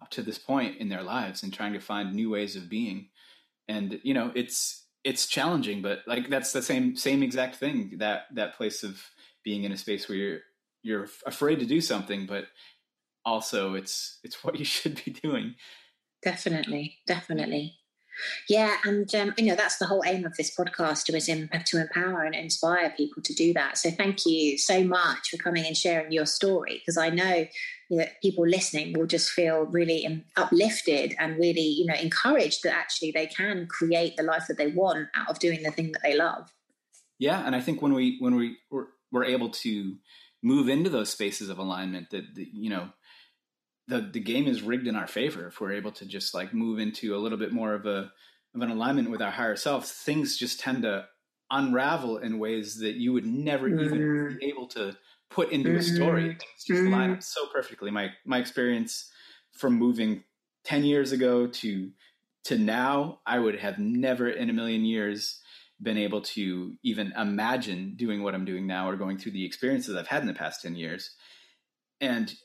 up 0.02 0.10
to 0.10 0.22
this 0.22 0.40
point 0.40 0.78
in 0.78 0.90
their 0.90 1.04
lives 1.04 1.44
and 1.44 1.54
trying 1.54 1.74
to 1.74 1.80
find 1.80 2.14
new 2.14 2.30
ways 2.30 2.56
of 2.56 2.70
being. 2.70 3.10
And 3.68 4.00
you 4.04 4.14
know 4.14 4.32
it's 4.36 4.86
it's 5.04 5.26
challenging 5.28 5.82
but 5.82 6.00
like 6.06 6.30
that's 6.30 6.52
the 6.52 6.62
same 6.62 6.96
same 6.96 7.24
exact 7.24 7.56
thing 7.56 7.96
that 7.98 8.24
that 8.36 8.56
place 8.56 8.84
of 8.84 9.02
being 9.44 9.64
in 9.64 9.72
a 9.72 9.78
space 9.78 10.08
where 10.08 10.18
you're 10.18 10.40
you're 10.84 11.08
afraid 11.26 11.60
to 11.60 11.66
do 11.66 11.82
something 11.82 12.26
but 12.26 12.46
also 13.26 13.74
it's 13.74 14.20
it's 14.24 14.44
what 14.44 14.60
you 14.60 14.66
should 14.66 15.02
be 15.04 15.12
doing 15.12 15.56
Definitely, 16.24 17.00
definitely. 17.08 17.78
Yeah, 18.50 18.78
and 18.84 19.14
um, 19.16 19.34
you 19.38 19.46
know 19.46 19.56
that's 19.56 19.78
the 19.78 19.86
whole 19.86 20.04
aim 20.06 20.26
of 20.26 20.36
this 20.38 20.56
podcast 20.56 21.06
to 21.06 21.16
is 21.16 21.26
to 21.26 21.82
empower 21.82 22.24
and 22.24 22.36
inspire 22.36 22.94
people 22.96 23.24
to 23.24 23.34
do 23.34 23.54
that. 23.54 23.78
So 23.78 23.90
thank 23.90 24.26
you 24.26 24.58
so 24.58 24.84
much 24.84 25.30
for 25.30 25.38
coming 25.38 25.66
and 25.66 25.76
sharing 25.76 26.12
your 26.12 26.26
story 26.26 26.80
because 26.80 26.98
I 26.98 27.10
know 27.10 27.46
that 27.92 28.22
people 28.22 28.48
listening 28.48 28.98
will 28.98 29.08
just 29.08 29.32
feel 29.32 29.66
really 29.66 30.26
uplifted 30.38 31.16
and 31.20 31.38
really 31.38 31.62
you 31.62 31.86
know 31.86 31.96
encouraged 31.96 32.64
that 32.64 32.76
actually 32.76 33.12
they 33.12 33.28
can 33.28 33.68
create 33.68 34.18
the 34.18 34.24
life 34.24 34.46
that 34.48 34.58
they 34.58 34.68
want 34.68 35.08
out 35.16 35.30
of 35.30 35.40
doing 35.40 35.64
the 35.64 35.72
thing 35.72 35.92
that 35.94 36.02
they 36.04 36.16
love. 36.16 36.52
Yeah, 37.18 37.46
and 37.46 37.56
I 37.56 37.62
think 37.62 37.82
when 37.82 37.94
we 37.94 38.18
when 38.20 38.36
we 38.36 38.58
we're, 38.70 38.88
we're 39.12 39.26
able 39.26 39.50
to 39.50 39.96
move 40.44 40.70
into 40.70 40.90
those 40.90 41.10
spaces 41.10 41.50
of 41.50 41.60
alignment 41.60 42.10
that, 42.10 42.24
that 42.36 42.48
you 42.54 42.70
know 42.70 42.90
the 43.88 44.02
the 44.02 44.20
game 44.20 44.48
is 44.48 44.62
rigged 44.62 44.88
in 44.88 44.96
our 44.96 45.08
favor 45.08 45.48
if 45.48 45.60
we're 45.60 45.74
able 45.74 45.92
to 45.92 46.06
just 46.06 46.34
like 46.34 46.54
move 46.54 46.80
into 46.80 47.16
a 47.16 47.20
little 47.20 47.38
bit 47.38 47.52
more 47.52 47.74
of 47.74 47.86
a 47.86 48.12
of 48.54 48.62
an 48.62 48.70
alignment 48.70 49.10
with 49.10 49.22
our 49.22 49.32
higher 49.32 49.56
self 49.56 49.88
things 49.88 50.38
just 50.38 50.60
tend 50.60 50.84
to 50.84 51.06
unravel 51.50 52.18
in 52.18 52.40
ways 52.40 52.80
that 52.80 52.96
you 52.96 53.12
would 53.14 53.26
never 53.26 53.70
mm-hmm. 53.70 53.84
even 53.84 54.38
be 54.40 54.46
able 54.46 54.68
to 54.68 54.96
put 55.30 55.52
into 55.52 55.70
mm-hmm. 55.70 55.80
a 55.80 55.84
story 55.84 56.28
things 56.28 56.66
just 56.66 56.82
mm-hmm. 56.82 56.94
line 56.94 57.12
up 57.12 57.24
so 57.24 57.46
perfectly 57.48 57.92
my 57.92 58.10
my 58.26 58.38
experience 58.38 59.10
from 59.52 59.74
moving 59.74 60.24
10 60.64 60.84
years 60.84 61.12
ago 61.12 61.48
to 61.48 61.92
to 62.46 62.58
now 62.58 63.20
i 63.26 63.38
would 63.38 63.60
have 63.60 63.80
never 63.80 64.30
in 64.30 64.50
a 64.50 64.54
million 64.54 64.86
years 64.86 65.42
been 65.82 65.98
able 65.98 66.22
to 66.22 66.74
even 66.84 67.12
imagine 67.18 67.94
doing 67.96 68.24
what 68.24 68.36
i'm 68.36 68.46
doing 68.46 68.68
now 68.68 68.90
or 68.90 68.96
going 68.96 69.18
through 69.18 69.32
the 69.32 69.46
experiences 69.46 69.96
i've 69.96 70.08
had 70.08 70.22
in 70.22 70.28
the 70.28 70.34
past 70.34 70.62
10 70.62 70.76
years 70.76 71.16
and 72.00 72.36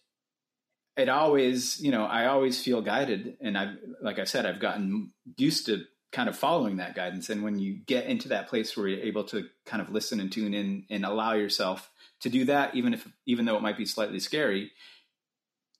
it 0.96 1.08
always, 1.08 1.80
you 1.80 1.90
know, 1.90 2.04
I 2.04 2.26
always 2.26 2.62
feel 2.62 2.80
guided. 2.80 3.36
And 3.40 3.56
I've, 3.56 3.76
like 4.00 4.18
I 4.18 4.24
said, 4.24 4.46
I've 4.46 4.60
gotten 4.60 5.12
used 5.36 5.66
to 5.66 5.84
kind 6.12 6.28
of 6.28 6.38
following 6.38 6.78
that 6.78 6.94
guidance. 6.94 7.28
And 7.28 7.42
when 7.42 7.58
you 7.58 7.74
get 7.74 8.06
into 8.06 8.28
that 8.28 8.48
place 8.48 8.76
where 8.76 8.88
you're 8.88 9.00
able 9.00 9.24
to 9.24 9.46
kind 9.66 9.82
of 9.82 9.90
listen 9.90 10.20
and 10.20 10.32
tune 10.32 10.54
in 10.54 10.84
and 10.88 11.04
allow 11.04 11.34
yourself 11.34 11.90
to 12.20 12.30
do 12.30 12.46
that, 12.46 12.74
even 12.74 12.94
if, 12.94 13.06
even 13.26 13.44
though 13.44 13.56
it 13.56 13.62
might 13.62 13.76
be 13.76 13.84
slightly 13.84 14.20
scary, 14.20 14.70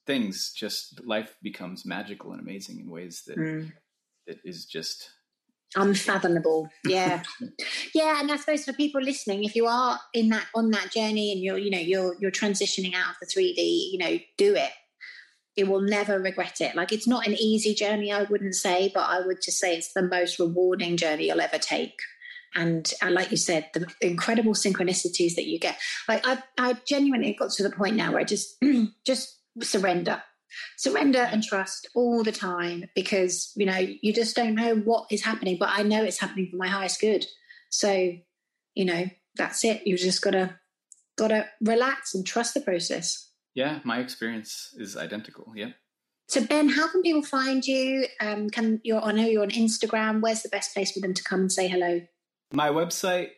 things 0.07 0.53
just 0.53 1.05
life 1.05 1.37
becomes 1.43 1.87
magical 1.87 2.33
and 2.33 2.41
amazing 2.41 2.79
in 2.79 2.91
ways 2.91 3.23
that, 3.27 3.39
mm. 3.39 3.73
that 4.27 4.39
is 4.45 4.65
just 4.65 5.11
unfathomable 5.75 6.71
yeah 6.85 7.23
yeah 7.95 8.21
and 8.21 8.31
i 8.31 8.37
suppose 8.37 8.65
for 8.65 8.73
people 8.73 9.03
listening 9.03 9.43
if 9.43 9.57
you 9.57 9.67
are 9.67 9.99
in 10.15 10.29
that 10.29 10.47
on 10.55 10.71
that 10.71 10.93
journey 10.93 11.33
and 11.33 11.43
you're 11.43 11.59
you 11.59 11.71
know 11.71 11.79
you're 11.79 12.15
you're 12.21 12.31
transitioning 12.31 12.95
out 12.95 13.11
of 13.11 13.17
the 13.21 13.27
3d 13.27 13.57
you 13.91 13.99
know 13.99 14.17
do 14.39 14.55
it 14.55 14.71
it 15.57 15.69
will 15.69 15.81
never 15.81 16.19
regret 16.19 16.61
it. 16.61 16.77
Like 16.77 16.93
it's 16.93 17.09
not 17.09 17.27
an 17.27 17.35
easy 17.35 17.75
journey, 17.75 18.13
I 18.13 18.23
wouldn't 18.25 18.55
say, 18.55 18.91
but 18.93 19.09
I 19.09 19.21
would 19.21 19.43
just 19.43 19.59
say 19.59 19.77
it's 19.77 19.93
the 19.93 20.03
most 20.03 20.39
rewarding 20.39 20.97
journey 20.97 21.27
you'll 21.27 21.41
ever 21.41 21.59
take. 21.59 21.99
And, 22.55 22.91
and 23.03 23.15
like 23.15 23.31
you 23.31 23.37
said, 23.37 23.69
the 23.75 23.87
incredible 24.01 24.53
synchronicities 24.53 25.35
that 25.35 25.47
you 25.47 25.59
get. 25.59 25.79
Like 26.09 26.27
I, 26.27 26.43
I 26.59 26.77
genuinely 26.87 27.35
got 27.39 27.51
to 27.53 27.63
the 27.63 27.71
point 27.71 27.97
now 27.97 28.13
where 28.13 28.21
I 28.21 28.25
just, 28.25 28.57
just 29.07 29.39
surrender, 29.63 30.23
surrender 30.77 31.21
and 31.21 31.43
trust 31.43 31.89
all 31.95 32.23
the 32.23 32.33
time 32.33 32.85
because 32.95 33.53
you 33.57 33.67
know 33.67 33.77
you 33.77 34.13
just 34.13 34.37
don't 34.37 34.55
know 34.55 34.77
what 34.77 35.07
is 35.11 35.25
happening, 35.25 35.57
but 35.59 35.71
I 35.73 35.83
know 35.83 36.05
it's 36.05 36.21
happening 36.21 36.49
for 36.51 36.57
my 36.57 36.69
highest 36.69 37.01
good. 37.01 37.27
So, 37.71 38.13
you 38.75 38.85
know, 38.85 39.07
that's 39.37 39.65
it. 39.65 39.87
You 39.87 39.97
just 39.97 40.23
gotta 40.23 40.59
gotta 41.17 41.47
relax 41.61 42.15
and 42.15 42.27
trust 42.27 42.55
the 42.55 42.61
process. 42.61 43.31
Yeah, 43.57 43.81
my 43.85 44.01
experience 44.01 44.75
is 44.77 44.97
identical. 44.99 45.51
Yeah. 45.57 45.71
So 46.29 46.45
Ben, 46.45 46.69
how 46.69 46.89
can 46.89 47.01
people 47.03 47.23
find 47.23 47.65
you? 47.67 48.07
Um, 48.21 48.51
can 48.51 48.81
you? 48.85 48.99
I 48.99 49.13
know 49.13 49.25
you're 49.25 49.43
on 49.43 49.51
Instagram. 49.51 50.21
Where's 50.21 50.43
the 50.43 50.51
best 50.51 50.75
place 50.75 50.93
for 50.93 51.01
them 51.01 51.15
to 51.15 51.25
come 51.25 51.41
and 51.41 51.51
say 51.53 51.67
hello? 51.67 52.03
My 52.53 52.69
website, 52.69 53.31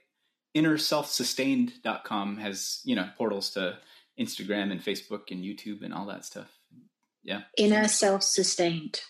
innerselfsustained.com, 0.57 2.38
has 2.38 2.81
you 2.85 2.96
know 2.96 3.09
portals 3.16 3.50
to 3.50 3.78
Instagram 4.18 4.72
and 4.72 4.83
Facebook 4.83 5.31
and 5.31 5.44
YouTube 5.44 5.83
and 5.83 5.94
all 5.94 6.07
that 6.07 6.24
stuff. 6.24 6.50
Yeah. 7.22 7.42
Inner 7.57 7.87
self 7.87 8.24
sustained. 8.24 9.02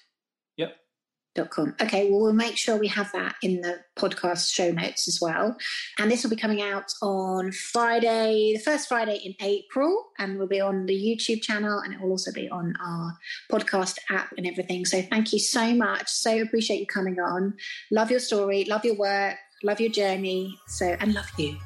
Com. 1.46 1.74
Okay, 1.80 2.10
well, 2.10 2.20
we'll 2.20 2.32
make 2.32 2.56
sure 2.56 2.76
we 2.76 2.88
have 2.88 3.10
that 3.12 3.36
in 3.42 3.60
the 3.60 3.78
podcast 3.96 4.52
show 4.52 4.70
notes 4.70 5.08
as 5.08 5.18
well. 5.20 5.56
And 5.98 6.10
this 6.10 6.22
will 6.22 6.30
be 6.30 6.36
coming 6.36 6.62
out 6.62 6.92
on 7.02 7.52
Friday, 7.52 8.54
the 8.54 8.62
first 8.62 8.88
Friday 8.88 9.20
in 9.24 9.34
April, 9.40 10.10
and 10.18 10.38
we'll 10.38 10.46
be 10.46 10.60
on 10.60 10.86
the 10.86 10.94
YouTube 10.94 11.42
channel 11.42 11.80
and 11.80 11.94
it 11.94 12.00
will 12.00 12.10
also 12.10 12.32
be 12.32 12.48
on 12.48 12.74
our 12.84 13.16
podcast 13.50 13.98
app 14.10 14.32
and 14.36 14.46
everything. 14.46 14.84
So 14.84 15.02
thank 15.02 15.32
you 15.32 15.38
so 15.38 15.74
much. 15.74 16.08
So 16.08 16.40
appreciate 16.40 16.80
you 16.80 16.86
coming 16.86 17.18
on. 17.18 17.54
Love 17.90 18.10
your 18.10 18.20
story, 18.20 18.64
love 18.64 18.84
your 18.84 18.96
work, 18.96 19.36
love 19.62 19.80
your 19.80 19.90
journey. 19.90 20.58
So, 20.66 20.96
and 21.00 21.14
love 21.14 21.30
you. 21.38 21.58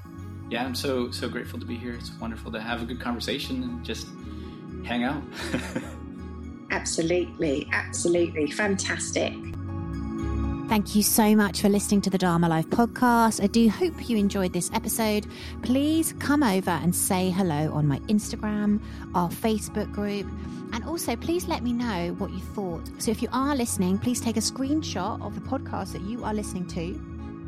Yeah, 0.51 0.65
I'm 0.65 0.75
so, 0.75 1.11
so 1.11 1.29
grateful 1.29 1.59
to 1.61 1.67
be 1.67 1.77
here. 1.77 1.95
It's 1.95 2.13
wonderful 2.13 2.53
to 2.53 2.61
have 2.61 2.83
a 2.83 2.85
good 2.85 3.01
conversation 3.01 3.63
and 3.63 3.85
just 3.85 4.07
hang 4.85 5.05
out. 5.05 5.23
absolutely, 6.71 7.69
absolutely. 7.73 8.51
Fantastic. 8.51 9.33
Thank 10.69 10.97
you 10.97 11.03
so 11.03 11.37
much 11.37 11.61
for 11.61 11.69
listening 11.69 12.01
to 12.03 12.11
the 12.11 12.17
Dharma 12.17 12.49
Life 12.49 12.67
podcast. 12.71 13.43
I 13.43 13.47
do 13.47 13.69
hope 13.69 14.09
you 14.09 14.17
enjoyed 14.17 14.55
this 14.55 14.71
episode. 14.73 15.27
Please 15.63 16.15
come 16.19 16.43
over 16.43 16.71
and 16.71 16.95
say 16.95 17.31
hello 17.31 17.71
on 17.73 17.87
my 17.87 17.99
Instagram, 18.01 18.81
our 19.15 19.29
Facebook 19.29 19.93
group, 19.93 20.27
and 20.73 20.83
also 20.85 21.15
please 21.15 21.47
let 21.47 21.63
me 21.63 21.75
know 21.75 22.15
what 22.17 22.31
you 22.31 22.41
thought. 22.41 22.89
So 22.99 23.11
if 23.11 23.21
you 23.21 23.29
are 23.33 23.55
listening, 23.55 23.99
please 23.99 24.19
take 24.19 24.39
a 24.39 24.41
screenshot 24.41 25.21
of 25.21 25.35
the 25.35 25.43
podcast 25.43 25.93
that 25.93 26.03
you 26.03 26.25
are 26.25 26.33
listening 26.33 26.67
to 26.69 27.22